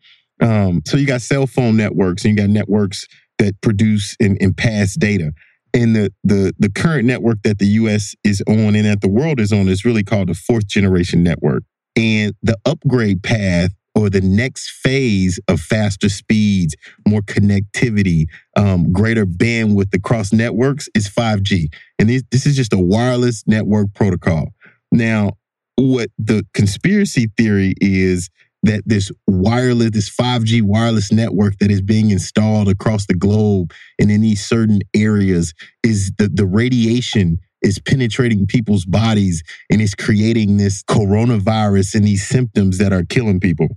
[0.42, 3.08] Um, so you got cell phone networks and you got networks
[3.40, 5.32] that produce and, and pass data.
[5.74, 8.16] And the, the the current network that the U.S.
[8.24, 11.64] is on and that the world is on is really called the fourth generation network.
[11.96, 13.72] And the upgrade path
[14.06, 16.76] or the next phase of faster speeds,
[17.08, 21.74] more connectivity, um, greater bandwidth across networks is 5G.
[21.98, 24.54] And this, this is just a wireless network protocol.
[24.92, 25.32] Now,
[25.76, 28.30] what the conspiracy theory is
[28.64, 34.12] that this wireless, this 5G wireless network that is being installed across the globe and
[34.12, 40.58] in these certain areas is the, the radiation is penetrating people's bodies and is creating
[40.58, 43.68] this coronavirus and these symptoms that are killing people.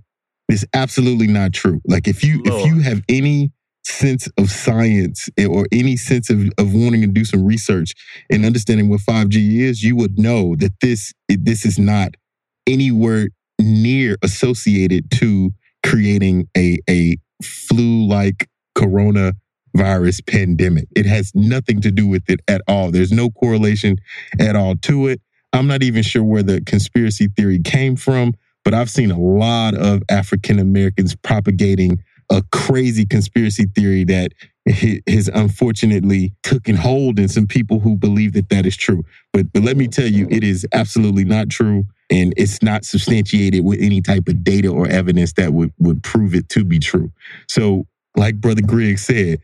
[0.49, 1.81] It's absolutely not true.
[1.85, 2.61] Like if you Lord.
[2.61, 3.51] if you have any
[3.83, 7.93] sense of science or any sense of, of wanting to do some research
[8.29, 12.15] and understanding what 5G is, you would know that this this is not
[12.67, 15.51] anywhere near associated to
[15.85, 20.87] creating a a flu-like coronavirus pandemic.
[20.95, 22.91] It has nothing to do with it at all.
[22.91, 23.97] There's no correlation
[24.39, 25.21] at all to it.
[25.53, 29.75] I'm not even sure where the conspiracy theory came from, but I've seen a lot
[29.75, 34.33] of African Americans propagating a crazy conspiracy theory that
[35.07, 39.03] has unfortunately taken hold in some people who believe that that is true.
[39.33, 41.85] But, but let me tell you, it is absolutely not true.
[42.11, 46.35] And it's not substantiated with any type of data or evidence that would, would prove
[46.35, 47.11] it to be true.
[47.47, 49.39] So, like Brother Greg said,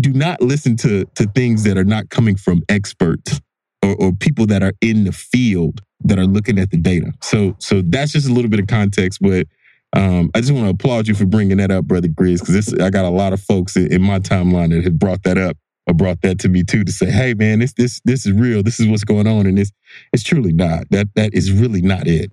[0.00, 3.40] do not listen to, to things that are not coming from experts
[3.86, 7.12] or, or people that are in the field that are looking at the data.
[7.22, 9.46] So, so that's just a little bit of context, but
[9.92, 12.90] um, I just want to applaud you for bringing that up, brother Grizz, because I
[12.90, 15.94] got a lot of folks in, in, my timeline that have brought that up or
[15.94, 18.62] brought that to me too to say, "Hey, man, this this this is real.
[18.62, 19.70] This is what's going on," and it's
[20.12, 20.84] it's truly not.
[20.90, 22.30] That that is really not it.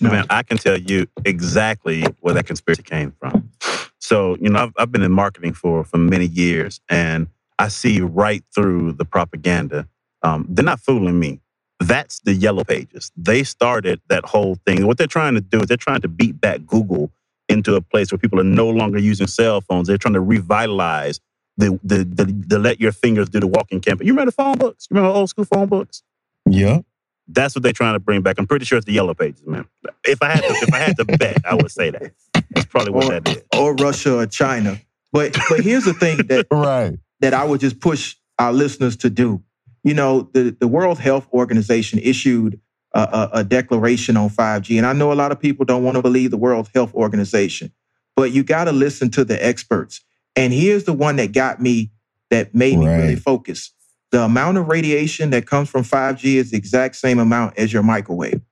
[0.00, 0.10] No.
[0.10, 3.50] Man, I can tell you exactly where that conspiracy came from.
[3.98, 8.00] So, you know, I've, I've been in marketing for for many years, and I see
[8.00, 9.86] right through the propaganda.
[10.22, 11.40] Um, they're not fooling me.
[11.80, 13.12] That's the yellow pages.
[13.16, 14.86] They started that whole thing.
[14.86, 17.12] What they're trying to do is they're trying to beat back Google
[17.48, 19.86] into a place where people are no longer using cell phones.
[19.88, 21.20] They're trying to revitalize
[21.56, 24.06] the the the, the let your fingers do the walking campaign.
[24.06, 24.88] You remember the phone books?
[24.90, 26.02] You remember old school phone books?
[26.46, 26.80] Yeah.
[27.28, 28.36] That's what they're trying to bring back.
[28.38, 29.66] I'm pretty sure it's the yellow pages, man.
[30.04, 32.12] If I had to, if I had to bet, I would say that.
[32.54, 33.42] That's probably what or, that is.
[33.54, 34.80] Or Russia or China.
[35.12, 36.98] But but here's the thing that right.
[37.20, 39.42] that I would just push our listeners to do
[39.88, 42.60] you know, the, the World Health Organization issued
[42.92, 44.76] a, a, a declaration on 5G.
[44.76, 47.72] And I know a lot of people don't want to believe the World Health Organization,
[48.14, 50.02] but you got to listen to the experts.
[50.36, 51.90] And here's the one that got me,
[52.28, 52.98] that made me right.
[52.98, 53.72] really focus.
[54.10, 57.82] The amount of radiation that comes from 5G is the exact same amount as your
[57.82, 58.42] microwave.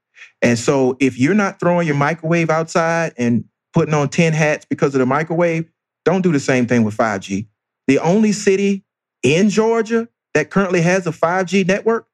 [0.40, 3.44] And so if you're not throwing your microwave outside and
[3.75, 5.68] putting on 10 hats because of the microwave,
[6.07, 7.46] don't do the same thing with 5G.
[7.88, 8.87] The only city
[9.22, 12.07] in Georgia that currently has a 5G network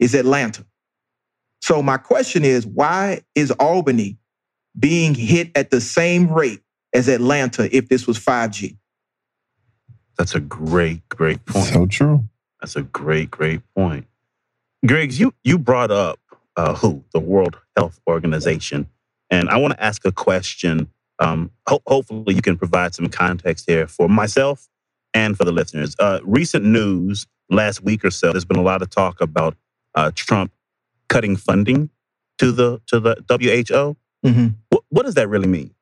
[0.00, 0.66] is Atlanta.
[1.60, 4.18] So my question is, why is Albany
[4.76, 6.60] being hit at the same rate
[6.92, 8.78] as Atlanta if this was 5G?
[10.18, 11.66] That's a great, great point.
[11.66, 12.24] So true.
[12.60, 14.06] That's a great, great point.
[14.84, 16.18] Griggs, you you brought up
[16.56, 18.88] uh, who the World Health Organization,
[19.30, 20.88] and I want to ask a question.
[21.20, 24.68] Um, ho- hopefully, you can provide some context here for myself
[25.14, 25.94] and for the listeners.
[25.98, 29.56] Uh, recent news last week or so, there's been a lot of talk about
[29.94, 30.52] uh, Trump
[31.08, 31.90] cutting funding
[32.38, 33.96] to the to the WHO.
[34.26, 34.48] Mm-hmm.
[34.70, 35.74] What, what, does that really mean?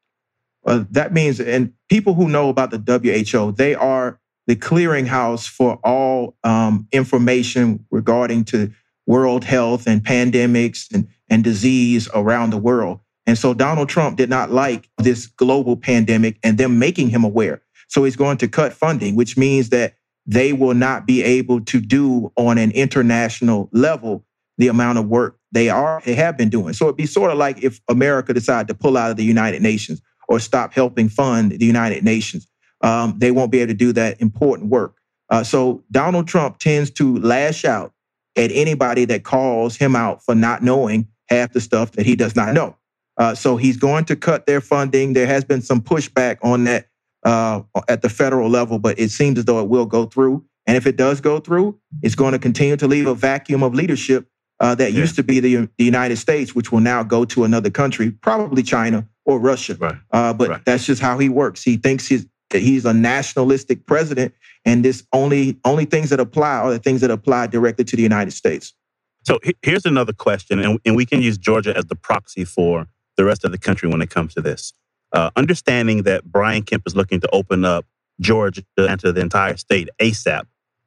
[0.64, 5.78] Uh, that means, and people who know about the WHO, they are the clearinghouse for
[5.84, 8.72] all um, information regarding to
[9.06, 13.00] world health and pandemics and, and disease around the world.
[13.26, 17.62] And so Donald Trump did not like this global pandemic and them making him aware.
[17.90, 21.80] So he's going to cut funding, which means that they will not be able to
[21.80, 24.24] do on an international level
[24.58, 26.72] the amount of work they are they have been doing.
[26.72, 29.62] So it'd be sort of like if America decided to pull out of the United
[29.62, 32.46] Nations or stop helping fund the United Nations.
[32.82, 34.94] Um, they won't be able to do that important work.
[35.28, 37.92] Uh, so Donald Trump tends to lash out
[38.36, 42.36] at anybody that calls him out for not knowing half the stuff that he does
[42.36, 42.76] not know.
[43.16, 45.12] Uh, so he's going to cut their funding.
[45.12, 46.86] There has been some pushback on that
[47.24, 50.44] uh, at the federal level, but it seems as though it will go through.
[50.66, 53.74] And if it does go through, it's going to continue to leave a vacuum of
[53.74, 54.26] leadership
[54.60, 54.98] uh, that yeah.
[54.98, 58.62] used to be the, the, United States, which will now go to another country, probably
[58.62, 59.76] China or Russia.
[59.80, 59.96] Right.
[60.12, 60.64] Uh, but right.
[60.64, 61.62] that's just how he works.
[61.62, 66.70] He thinks he's he's a nationalistic president, and this only only things that apply are
[66.72, 68.74] the things that apply directly to the United States.
[69.22, 73.24] So here's another question, and, and we can use Georgia as the proxy for the
[73.24, 74.72] rest of the country when it comes to this
[75.12, 77.86] uh, understanding that Brian Kemp is looking to open up
[78.20, 80.44] Georgia and to the entire state ASAP,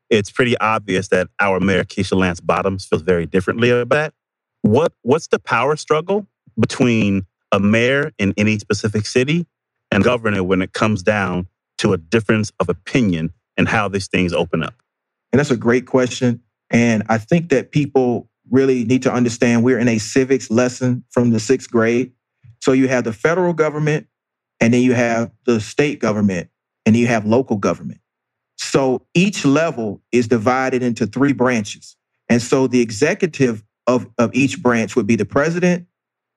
[0.09, 4.13] it's pretty obvious that our mayor Keisha Lance Bottoms feels very differently about that.
[4.61, 6.27] What what's the power struggle
[6.59, 9.45] between a mayor in any specific city
[9.91, 11.47] and governor when it comes down
[11.79, 14.75] to a difference of opinion and how these things open up?
[15.31, 16.41] And that's a great question.
[16.69, 21.31] And I think that people really need to understand we're in a civics lesson from
[21.31, 22.11] the sixth grade.
[22.59, 24.07] So you have the federal government,
[24.63, 26.49] and then you have the state government,
[26.85, 27.99] and you have local government.
[28.55, 31.97] So each level is divided into three branches.
[32.29, 35.87] And so the executive of, of each branch would be the president,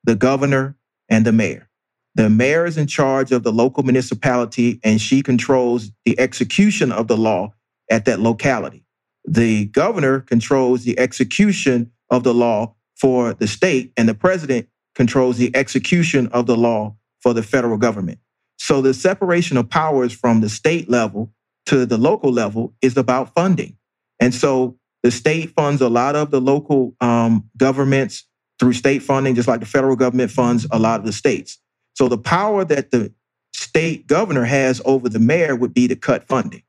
[0.03, 0.77] the governor,
[1.09, 1.69] and the mayor.
[2.17, 7.07] The mayor is in charge of the local municipality and she controls the execution of
[7.07, 7.53] the law
[7.93, 8.85] at that locality.
[9.25, 14.67] The governor controls the execution of the law for the state, and the president
[14.97, 16.97] controls the execution of the law
[17.27, 18.21] for the federal government.
[18.57, 21.33] So the separation of powers from the state level
[21.67, 23.77] to the local level is about funding.
[24.21, 28.23] And so the state funds a lot of the local um, governments
[28.61, 31.59] through state funding, just like the federal government funds a lot of the states.
[31.95, 33.13] So the power that the
[33.53, 36.63] state governor has over the mayor would be to cut funding.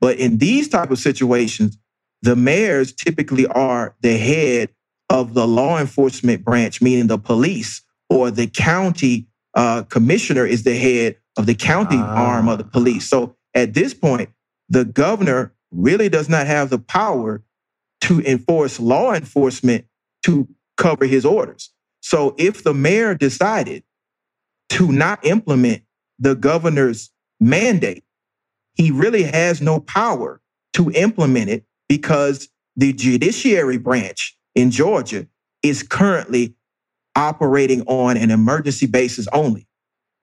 [0.00, 1.76] But in these type of situations,
[2.22, 4.70] the mayors typically are the head
[5.10, 9.27] of the law enforcement branch, meaning the police or the county
[9.58, 13.10] uh, commissioner is the head of the county arm of the police.
[13.10, 14.30] So at this point,
[14.68, 17.42] the governor really does not have the power
[18.02, 19.84] to enforce law enforcement
[20.24, 20.46] to
[20.76, 21.70] cover his orders.
[22.00, 23.82] So if the mayor decided
[24.70, 25.82] to not implement
[26.20, 28.04] the governor's mandate,
[28.74, 30.40] he really has no power
[30.74, 35.26] to implement it because the judiciary branch in Georgia
[35.64, 36.54] is currently
[37.18, 39.66] operating on an emergency basis only,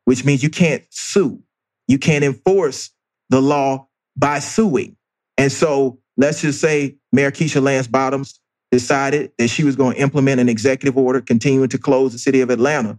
[0.05, 1.43] which means you can't sue.
[1.87, 2.89] You can't enforce
[3.29, 4.95] the law by suing.
[5.37, 8.39] And so let's just say Mayor Keisha Lance Bottoms
[8.71, 12.39] decided that she was going to implement an executive order continuing to close the city
[12.39, 12.97] of Atlanta.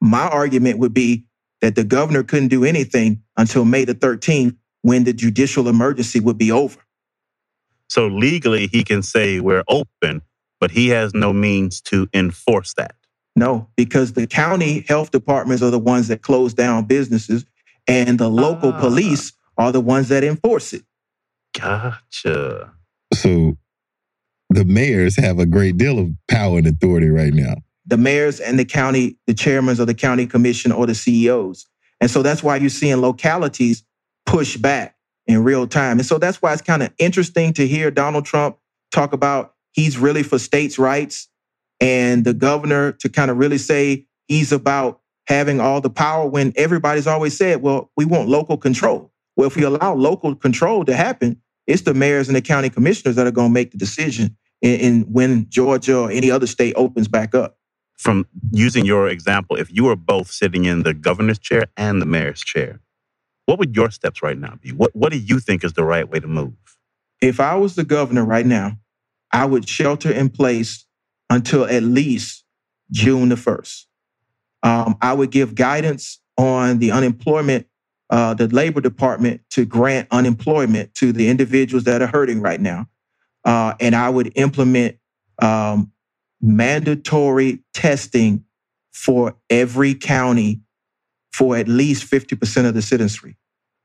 [0.00, 1.24] My argument would be
[1.62, 6.38] that the governor couldn't do anything until May the 13th when the judicial emergency would
[6.38, 6.78] be over.
[7.88, 10.20] So legally, he can say we're open,
[10.60, 12.94] but he has no means to enforce that.
[13.38, 17.44] No, because the county health departments are the ones that close down businesses,
[17.86, 18.80] and the local Ah.
[18.80, 20.82] police are the ones that enforce it.
[21.58, 22.72] Gotcha.
[23.14, 23.56] So
[24.50, 27.54] the mayors have a great deal of power and authority right now.
[27.86, 31.66] The mayors and the county, the chairmen of the county commission or the CEOs.
[32.00, 33.84] And so that's why you're seeing localities
[34.26, 35.98] push back in real time.
[35.98, 38.58] And so that's why it's kind of interesting to hear Donald Trump
[38.90, 41.28] talk about he's really for states' rights
[41.80, 46.52] and the governor to kind of really say he's about having all the power when
[46.56, 49.12] everybody's always said, well, we want local control.
[49.36, 53.16] Well, if we allow local control to happen, it's the mayors and the county commissioners
[53.16, 56.74] that are going to make the decision in, in when Georgia or any other state
[56.76, 57.58] opens back up.
[57.98, 62.06] From using your example, if you were both sitting in the governor's chair and the
[62.06, 62.80] mayor's chair,
[63.46, 64.72] what would your steps right now be?
[64.72, 66.54] What What do you think is the right way to move?
[67.20, 68.78] If I was the governor right now,
[69.32, 70.86] I would shelter in place
[71.30, 72.44] until at least
[72.90, 73.84] June the 1st.
[74.62, 77.66] Um, I would give guidance on the unemployment,
[78.10, 82.86] uh, the labor department to grant unemployment to the individuals that are hurting right now.
[83.44, 84.98] Uh, and I would implement
[85.40, 85.92] um,
[86.40, 88.44] mandatory testing
[88.92, 90.60] for every county
[91.32, 93.36] for at least 50% of the citizenry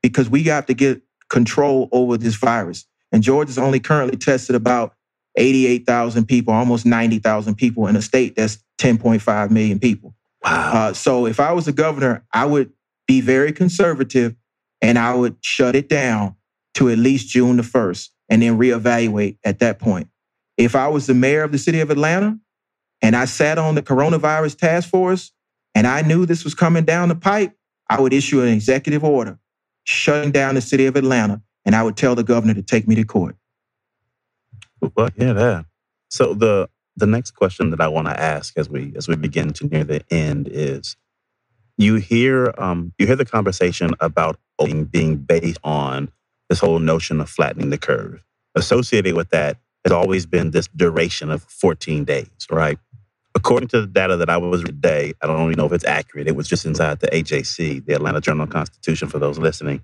[0.02, 2.84] because we got to get control over this virus.
[3.12, 4.94] And Georgia's only currently tested about
[5.36, 10.14] 88,000 people, almost 90,000 people in a state that's 10.5 million people.
[10.44, 10.72] Wow.
[10.72, 12.72] Uh, so if I was the governor, I would
[13.06, 14.34] be very conservative
[14.80, 16.36] and I would shut it down
[16.74, 20.08] to at least June the 1st and then reevaluate at that point.
[20.56, 22.38] If I was the mayor of the city of Atlanta
[23.02, 25.32] and I sat on the coronavirus task force
[25.74, 27.52] and I knew this was coming down the pipe,
[27.88, 29.38] I would issue an executive order
[29.84, 32.94] shutting down the city of Atlanta and I would tell the governor to take me
[32.96, 33.36] to court.
[34.96, 35.66] Well, yeah, that.
[36.10, 39.52] So the the next question that I want to ask as we as we begin
[39.54, 40.96] to near the end is,
[41.78, 46.10] you hear um you hear the conversation about being, being based on
[46.48, 48.22] this whole notion of flattening the curve.
[48.56, 52.78] Associated with that has always been this duration of 14 days, right?
[53.34, 56.28] According to the data that I was today, I don't even know if it's accurate.
[56.28, 59.82] It was just inside the AJC, the Atlanta Journal Constitution, for those listening,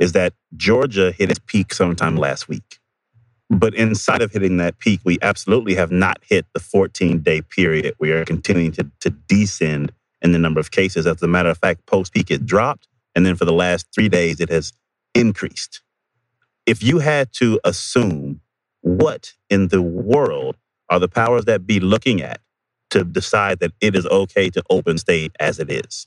[0.00, 2.77] is that Georgia hit its peak sometime last week.
[3.50, 7.94] But inside of hitting that peak, we absolutely have not hit the 14 day period.
[7.98, 11.06] We are continuing to, to descend in the number of cases.
[11.06, 12.88] As a matter of fact, post peak, it dropped.
[13.14, 14.72] And then for the last three days, it has
[15.14, 15.80] increased.
[16.66, 18.40] If you had to assume
[18.82, 20.56] what in the world
[20.90, 22.40] are the powers that be looking at
[22.90, 26.06] to decide that it is okay to open state as it is?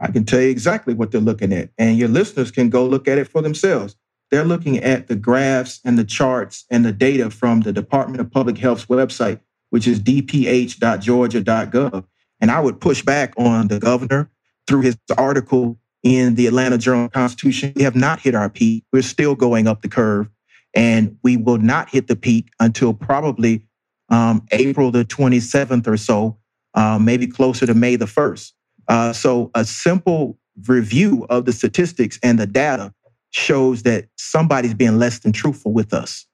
[0.00, 3.08] I can tell you exactly what they're looking at, and your listeners can go look
[3.08, 3.96] at it for themselves.
[4.30, 8.30] They're looking at the graphs and the charts and the data from the Department of
[8.30, 12.04] Public Health's website, which is dph.georgia.gov.
[12.40, 14.30] And I would push back on the governor
[14.66, 17.72] through his article in the Atlanta Journal Constitution.
[17.74, 18.84] We have not hit our peak.
[18.92, 20.28] We're still going up the curve,
[20.74, 23.64] and we will not hit the peak until probably
[24.10, 26.38] um, April the 27th or so,
[26.74, 28.52] uh, maybe closer to May the 1st.
[28.86, 32.92] Uh, so a simple review of the statistics and the data
[33.30, 36.26] shows that somebody's being less than truthful with us.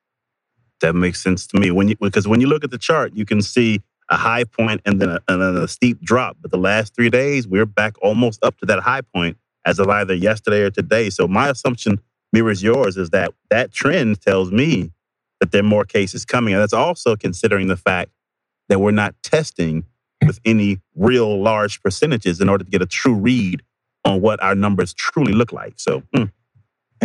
[0.81, 1.71] That makes sense to me.
[1.71, 3.81] When you because when you look at the chart, you can see
[4.11, 6.37] a high point and then a, and then a steep drop.
[6.41, 9.89] But the last three days, we're back almost up to that high point as of
[9.89, 11.11] either yesterday or today.
[11.11, 12.01] So my assumption
[12.33, 14.91] mirrors yours is that that trend tells me
[15.41, 16.53] that there are more cases coming.
[16.55, 18.11] And that's also considering the fact
[18.69, 19.85] that we're not testing
[20.27, 23.63] with any real large percentages in order to get a true read
[24.05, 25.75] on what our numbers truly look like.
[25.77, 26.31] So, mm.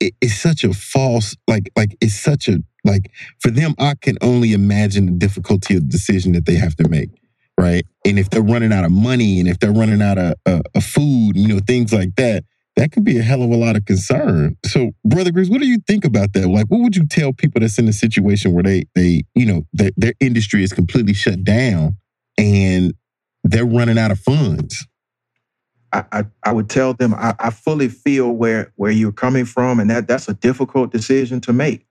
[0.00, 4.16] It, it's such a false, like, like it's such a like for them, I can
[4.20, 7.10] only imagine the difficulty of the decision that they have to make,
[7.58, 7.84] right?
[8.04, 10.84] And if they're running out of money and if they're running out of, uh, of
[10.84, 12.44] food, you know, things like that,
[12.76, 14.56] that could be a hell of a lot of concern.
[14.64, 16.48] So, brother Grizz, what do you think about that?
[16.48, 19.66] Like, what would you tell people that's in a situation where they, they, you know,
[19.72, 21.96] their, their industry is completely shut down
[22.38, 22.94] and
[23.44, 24.86] they're running out of funds?
[25.92, 29.90] I, I, would tell them I, I, fully feel where where you're coming from, and
[29.90, 31.86] that that's a difficult decision to make.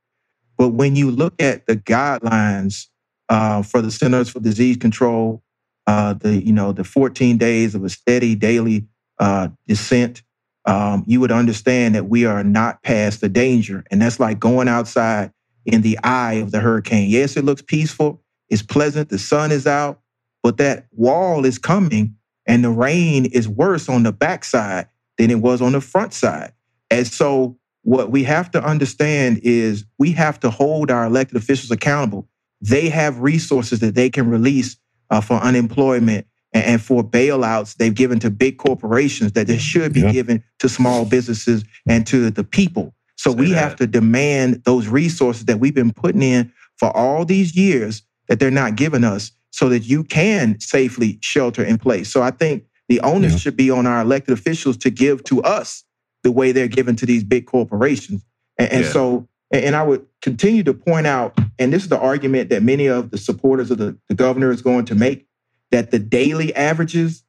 [0.58, 2.88] But when you look at the guidelines
[3.28, 5.44] uh, for the Centers for Disease Control,
[5.88, 8.88] uh, the you know the 14 days of a steady daily
[9.20, 10.24] uh, descent,
[10.66, 14.68] um, you would understand that we are not past the danger, and that's like going
[14.68, 15.32] outside
[15.66, 17.10] in the eye of the hurricane.
[17.10, 20.00] Yes, it looks peaceful, it's pleasant, the sun is out,
[20.44, 22.16] but that wall is coming,
[22.50, 24.88] and the rain is worse on the backside
[25.20, 26.52] than it was on the front side.
[26.90, 31.70] And so what we have to understand is we have to hold our elected officials
[31.70, 32.28] accountable.
[32.60, 34.78] They have resources that they can release
[35.12, 39.94] uh, for unemployment and, and, for bailouts they've given to big corporations that they should
[39.94, 40.12] be yeah.
[40.12, 42.96] given to small businesses and to the people.
[43.16, 43.58] So Say we that.
[43.58, 48.40] have to demand those resources that we've been putting in for all these years that
[48.40, 52.10] they're not giving us so that you can safely shelter in place.
[52.10, 53.38] So I think the onus yeah.
[53.40, 55.84] should be on our elected officials to give to us
[56.24, 58.26] the way they're given to these big corporations.
[58.58, 58.92] And, and yeah.
[58.92, 62.88] so, and I would continue to point out, and this is the argument that many
[62.88, 65.28] of the supporters of the, the governor is going to make,
[65.72, 67.24] that the daily averages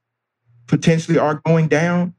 [0.66, 2.14] potentially are going down.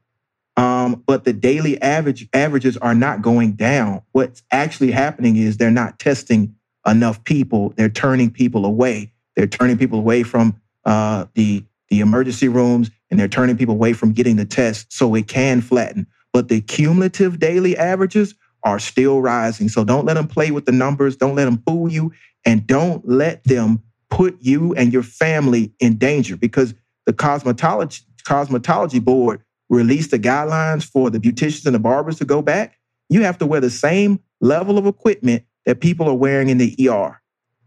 [0.56, 4.02] Um, but the daily average averages are not going down.
[4.12, 6.54] What's actually happening is they're not testing
[6.86, 7.72] enough people.
[7.76, 9.11] They're turning people away.
[9.36, 13.92] They're turning people away from uh, the the emergency rooms and they're turning people away
[13.92, 16.06] from getting the test so it can flatten.
[16.32, 19.68] But the cumulative daily averages are still rising.
[19.68, 21.16] So don't let them play with the numbers.
[21.16, 22.12] Don't let them fool you.
[22.46, 26.74] And don't let them put you and your family in danger because
[27.04, 32.40] the cosmetology, cosmetology board released the guidelines for the beauticians and the barbers to go
[32.40, 32.78] back.
[33.10, 36.74] You have to wear the same level of equipment that people are wearing in the
[36.88, 37.20] ER.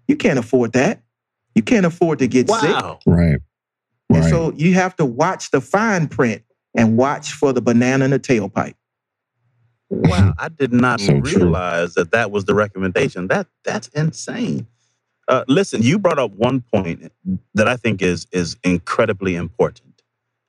[0.07, 1.03] You can't afford that.
[1.55, 2.99] You can't afford to get Wow.
[3.05, 3.13] sick.
[3.13, 3.39] Right.
[4.13, 4.29] And Right.
[4.31, 6.43] so you have to watch the fine print
[6.75, 8.75] and watch for the banana in the tailpipe.
[9.89, 11.21] Wow, I did not So true.
[11.21, 13.27] realize that that was the recommendation.
[13.27, 14.67] That that's insane.
[15.27, 17.11] Uh, listen, you brought up one point
[17.55, 20.01] that I think is is incredibly important.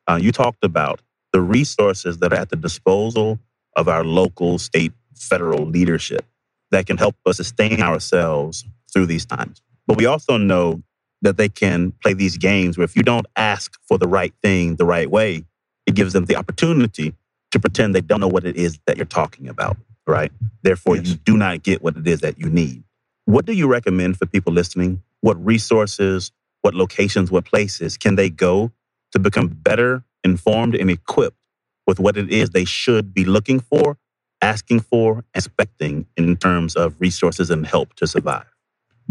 [0.09, 1.01] Uh, you talked about
[1.33, 3.39] the resources that are at the disposal
[3.77, 6.25] of our local, state, federal leadership
[6.71, 9.63] that can help us sustain ourselves through these times.
[9.87, 10.83] But we also know
[11.27, 14.77] that they can play these games where if you don't ask for the right thing
[14.77, 15.45] the right way,
[15.87, 17.15] it gives them the opportunity
[17.51, 20.31] to pretend they don't know what it is that you're talking about, right?
[20.63, 22.85] Therefore, you do not get what it is that you need.
[23.25, 25.03] What do you recommend for people listening?
[25.21, 26.31] What resources,
[26.63, 28.71] what locations, what places can they go
[29.13, 31.37] to become better informed and equipped
[31.87, 33.99] with what it is they should be looking for,
[34.43, 38.47] asking for, expecting in terms of resources and help to survive?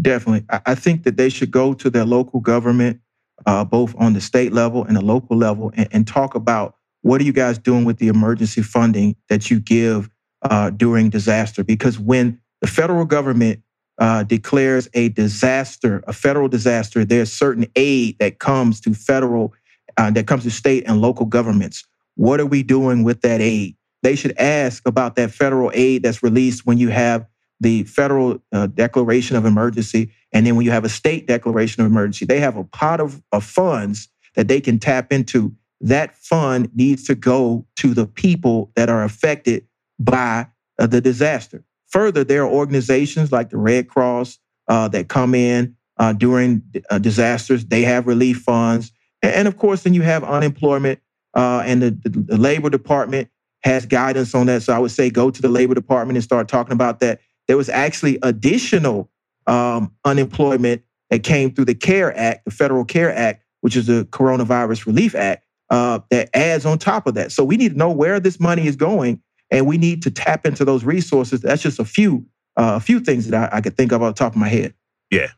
[0.00, 0.44] Definitely.
[0.66, 3.00] I, think that they should go to their local government,
[3.46, 7.20] uh, both on the state level and the local level, and, and talk about what
[7.20, 10.10] are you guys doing with the emergency funding that you give
[10.42, 11.64] uh, during disaster?
[11.64, 13.62] Because when the federal government
[13.98, 19.54] uh, declares a disaster, a federal disaster, there's certain aid that comes to federal,
[19.96, 21.84] uh, that comes to state and local governments.
[22.16, 23.76] What are we doing with that aid?
[24.02, 27.26] They should ask about that federal aid that's released when you have
[27.60, 31.90] the federal uh, declaration of emergency, and then when you have a state declaration of
[31.90, 35.54] emergency, they have a pot of, of funds that they can tap into.
[35.80, 39.66] That fund needs to go to the people that are affected
[39.98, 40.48] by
[40.78, 41.64] uh, the disaster.
[41.88, 44.38] Further, there are organizations like the Red Cross
[44.68, 47.64] uh, that come in uh, during uh, disasters.
[47.64, 48.92] They have relief funds,
[49.22, 51.00] and, and of course, then you have unemployment,
[51.34, 53.28] uh, and the, the, the Labor Department
[53.62, 54.62] has guidance on that.
[54.62, 57.20] So I would say go to the Labor Department and start talking about that.
[57.48, 59.10] There was actually additional
[59.46, 64.04] um, unemployment that came through the CARE Act, the Federal CARE Act, which is the
[64.10, 67.32] Coronavirus Relief Act, uh, that adds on top of that.
[67.32, 69.20] So we need to know where this money is going,
[69.50, 71.40] and we need to tap into those resources.
[71.40, 72.26] That's just a few,
[72.56, 74.48] uh, a few things that I, I could think of off the top of my
[74.48, 74.74] head.
[75.10, 75.28] Yeah,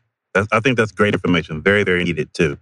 [0.51, 1.61] I think that's great information.
[1.61, 2.57] Very, very needed too.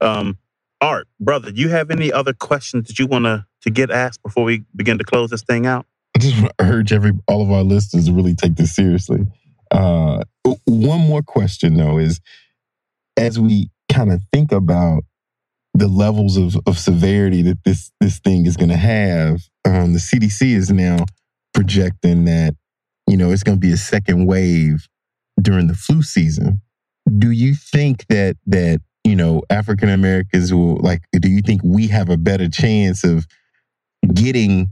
[0.00, 0.38] Um,
[0.80, 4.22] Art, brother, do you have any other questions that you want to to get asked
[4.22, 5.86] before we begin to close this thing out?
[6.14, 9.26] I just want to urge every all of our listeners to really take this seriously.
[9.70, 10.22] Uh,
[10.64, 12.20] one more question though is,
[13.16, 15.04] as we kind of think about
[15.74, 19.98] the levels of, of severity that this this thing is going to have, um, the
[19.98, 21.04] CDC is now
[21.52, 22.54] projecting that
[23.08, 24.88] you know it's going to be a second wave
[25.40, 26.60] during the flu season.
[27.18, 31.02] Do you think that that you know African Americans will like?
[31.12, 33.26] Do you think we have a better chance of
[34.12, 34.68] getting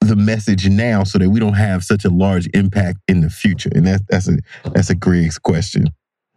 [0.00, 3.70] the message now so that we don't have such a large impact in the future?
[3.74, 4.38] And that's that's a
[4.72, 5.88] that's a Greg's question.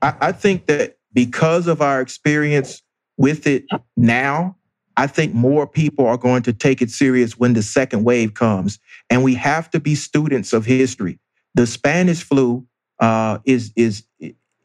[0.02, 2.82] I, I think that because of our experience
[3.18, 4.58] with it now,
[4.98, 8.80] I think more people are going to take it serious when the second wave comes.
[9.10, 11.20] And we have to be students of history.
[11.56, 12.68] The Spanish flu
[13.00, 14.04] uh, is is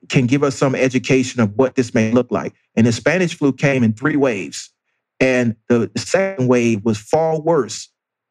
[0.08, 2.54] can give us some education of what this may look like.
[2.76, 4.70] And the Spanish flu came in three waves,
[5.20, 7.88] and the second wave was far worse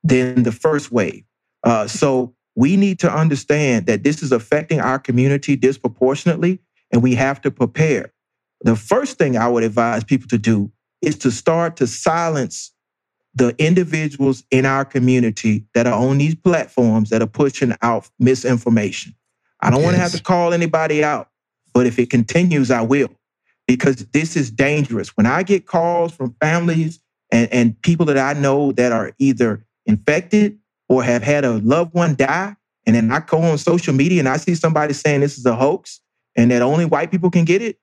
[0.07, 1.23] than the first wave.
[1.63, 6.59] Uh, so we need to understand that this is affecting our community disproportionately,
[6.91, 8.13] and we have to prepare.
[8.61, 12.71] The first thing I would advise people to do is to start to silence
[13.35, 19.13] the individuals in our community that are on these platforms that are pushing out misinformation.
[19.61, 21.29] I don't want to have to call anybody out,
[21.73, 23.09] but if it continues, I will,
[23.67, 25.15] because this is dangerous.
[25.15, 26.99] When I get calls from families
[27.31, 31.93] and, and people that I know that are either infected or have had a loved
[31.93, 35.37] one die, and then I go on social media and I see somebody saying this
[35.37, 35.99] is a hoax
[36.35, 37.79] and that only white people can get it,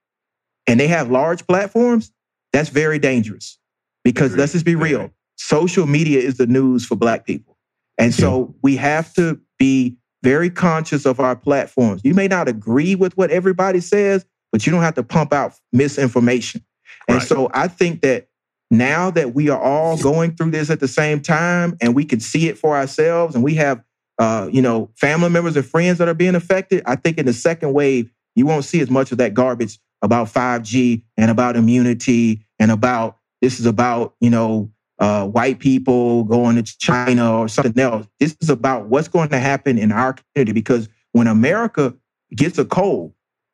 [0.67, 2.13] and they have large platforms,
[2.53, 3.59] that's very dangerous.
[4.05, 7.59] Because let's just be real, social media is the news for black people.
[7.99, 12.03] And so we have to be very conscious of our platforms.
[12.05, 15.55] You may not agree with what everybody says, but you don't have to pump out
[15.73, 16.65] misinformation.
[17.09, 18.29] And so I think that
[18.71, 22.21] now that we are all going through this at the same time and we can
[22.21, 23.83] see it for ourselves and we have
[24.19, 27.33] uh, you know, family members and friends that are being affected, I think in the
[27.33, 32.45] second wave, you won't see as much of that garbage about 5G and about immunity
[32.59, 37.83] and about this is about, you know, uh, white people going to China or something
[37.83, 38.07] else.
[38.21, 41.95] This is about what's going to happen in our community because when America
[42.35, 43.13] gets a cold,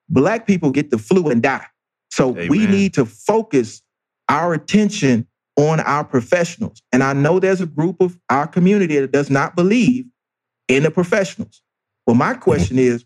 [0.08, 1.66] black people get the flu and die.
[2.11, 2.48] So Amen.
[2.48, 3.82] we need to focus
[4.31, 5.26] our attention
[5.57, 6.81] on our professionals.
[6.93, 10.07] And I know there's a group of our community that does not believe
[10.68, 11.61] in the professionals.
[12.07, 12.41] Well, my mm-hmm.
[12.41, 13.05] question is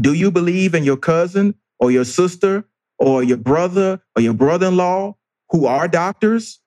[0.00, 2.64] do you believe in your cousin or your sister
[2.98, 5.14] or your brother or your brother in law
[5.50, 6.60] who are doctors,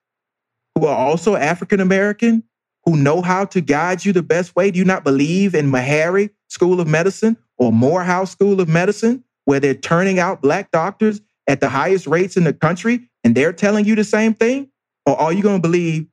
[0.74, 2.44] who are also African American,
[2.84, 4.70] who know how to guide you the best way?
[4.70, 9.60] Do you not believe in Meharry School of Medicine or Morehouse School of Medicine, where
[9.60, 13.84] they're turning out Black doctors at the highest rates in the country and they're telling
[13.84, 14.70] you the same thing?
[15.06, 16.06] Or are you going to believe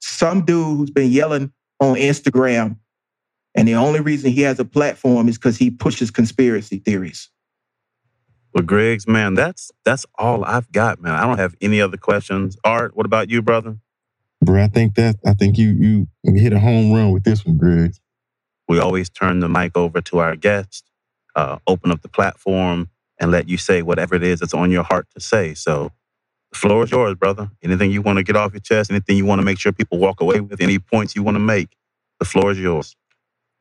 [0.00, 2.76] some dude who's been yelling on Instagram
[3.54, 7.28] and the only reason he has a platform is because he pushes conspiracy theories?
[8.54, 11.14] Well, Griggs, man, that's that's all I've got, man.
[11.14, 12.56] I don't have any other questions.
[12.64, 13.78] Art, what about you, brother?
[14.42, 17.58] Bro, I think that I think you you hit a home run with this one,
[17.58, 18.00] Griggs.
[18.68, 20.84] We always turn the mic over to our guest,
[21.36, 22.88] uh, open up the platform,
[23.20, 25.54] and let you say whatever it is that's on your heart to say.
[25.54, 25.92] So
[26.52, 27.50] the floor is yours, brother.
[27.62, 29.98] Anything you want to get off your chest, anything you want to make sure people
[29.98, 31.76] walk away with, any points you want to make,
[32.18, 32.96] the floor is yours.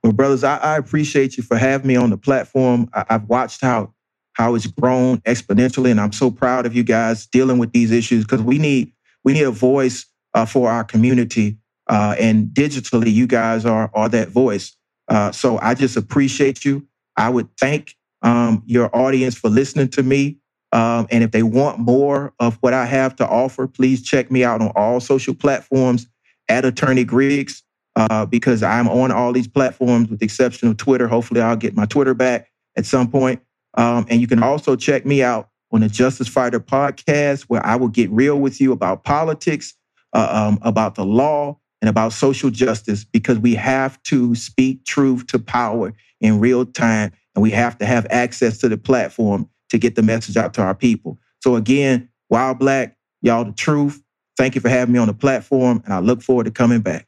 [0.03, 2.89] Well, brothers, I, I appreciate you for having me on the platform.
[2.93, 3.93] I, I've watched how
[4.33, 8.23] how it's grown exponentially, and I'm so proud of you guys dealing with these issues
[8.23, 13.27] because we need we need a voice uh, for our community, uh, and digitally, you
[13.27, 14.75] guys are are that voice.
[15.09, 16.87] Uh, so I just appreciate you.
[17.17, 20.37] I would thank um, your audience for listening to me.
[20.71, 24.43] Um, and if they want more of what I have to offer, please check me
[24.43, 26.07] out on all social platforms
[26.47, 27.63] at Attorney Griggs,
[27.95, 31.07] uh, because I'm on all these platforms with the exception of Twitter.
[31.07, 33.41] Hopefully, I'll get my Twitter back at some point.
[33.75, 37.75] Um, and you can also check me out on the Justice Fighter podcast, where I
[37.75, 39.73] will get real with you about politics,
[40.13, 45.27] uh, um, about the law, and about social justice, because we have to speak truth
[45.27, 47.11] to power in real time.
[47.35, 50.61] And we have to have access to the platform to get the message out to
[50.61, 51.17] our people.
[51.41, 54.01] So again, While Black, y'all the truth.
[54.37, 57.07] Thank you for having me on the platform, and I look forward to coming back.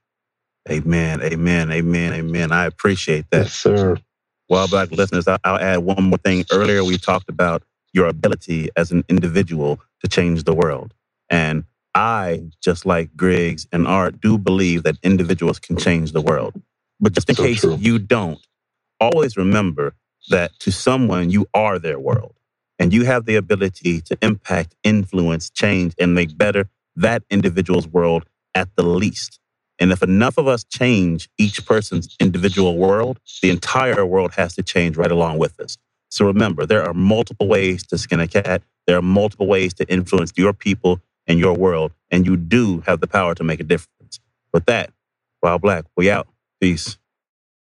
[0.69, 2.51] Amen, amen, amen, amen.
[2.51, 3.43] I appreciate that.
[3.43, 3.97] Yes, sir.
[4.47, 6.43] While Black listeners, I'll add one more thing.
[6.51, 10.93] Earlier, we talked about your ability as an individual to change the world.
[11.29, 11.63] And
[11.95, 16.61] I, just like Griggs and Art, do believe that individuals can change the world.
[16.99, 17.77] But just in so case true.
[17.79, 18.39] you don't,
[18.99, 19.93] always remember
[20.29, 22.35] that to someone, you are their world
[22.81, 28.25] and you have the ability to impact, influence, change, and make better that individual's world
[28.55, 29.39] at the least.
[29.79, 34.63] And if enough of us change each person's individual world, the entire world has to
[34.63, 35.77] change right along with us.
[36.09, 38.63] So remember, there are multiple ways to skin a cat.
[38.87, 41.93] There are multiple ways to influence your people and your world.
[42.11, 44.21] And you do have the power to make a difference.
[44.53, 44.91] With that,
[45.41, 46.29] While Black, we out.
[46.61, 46.97] Peace.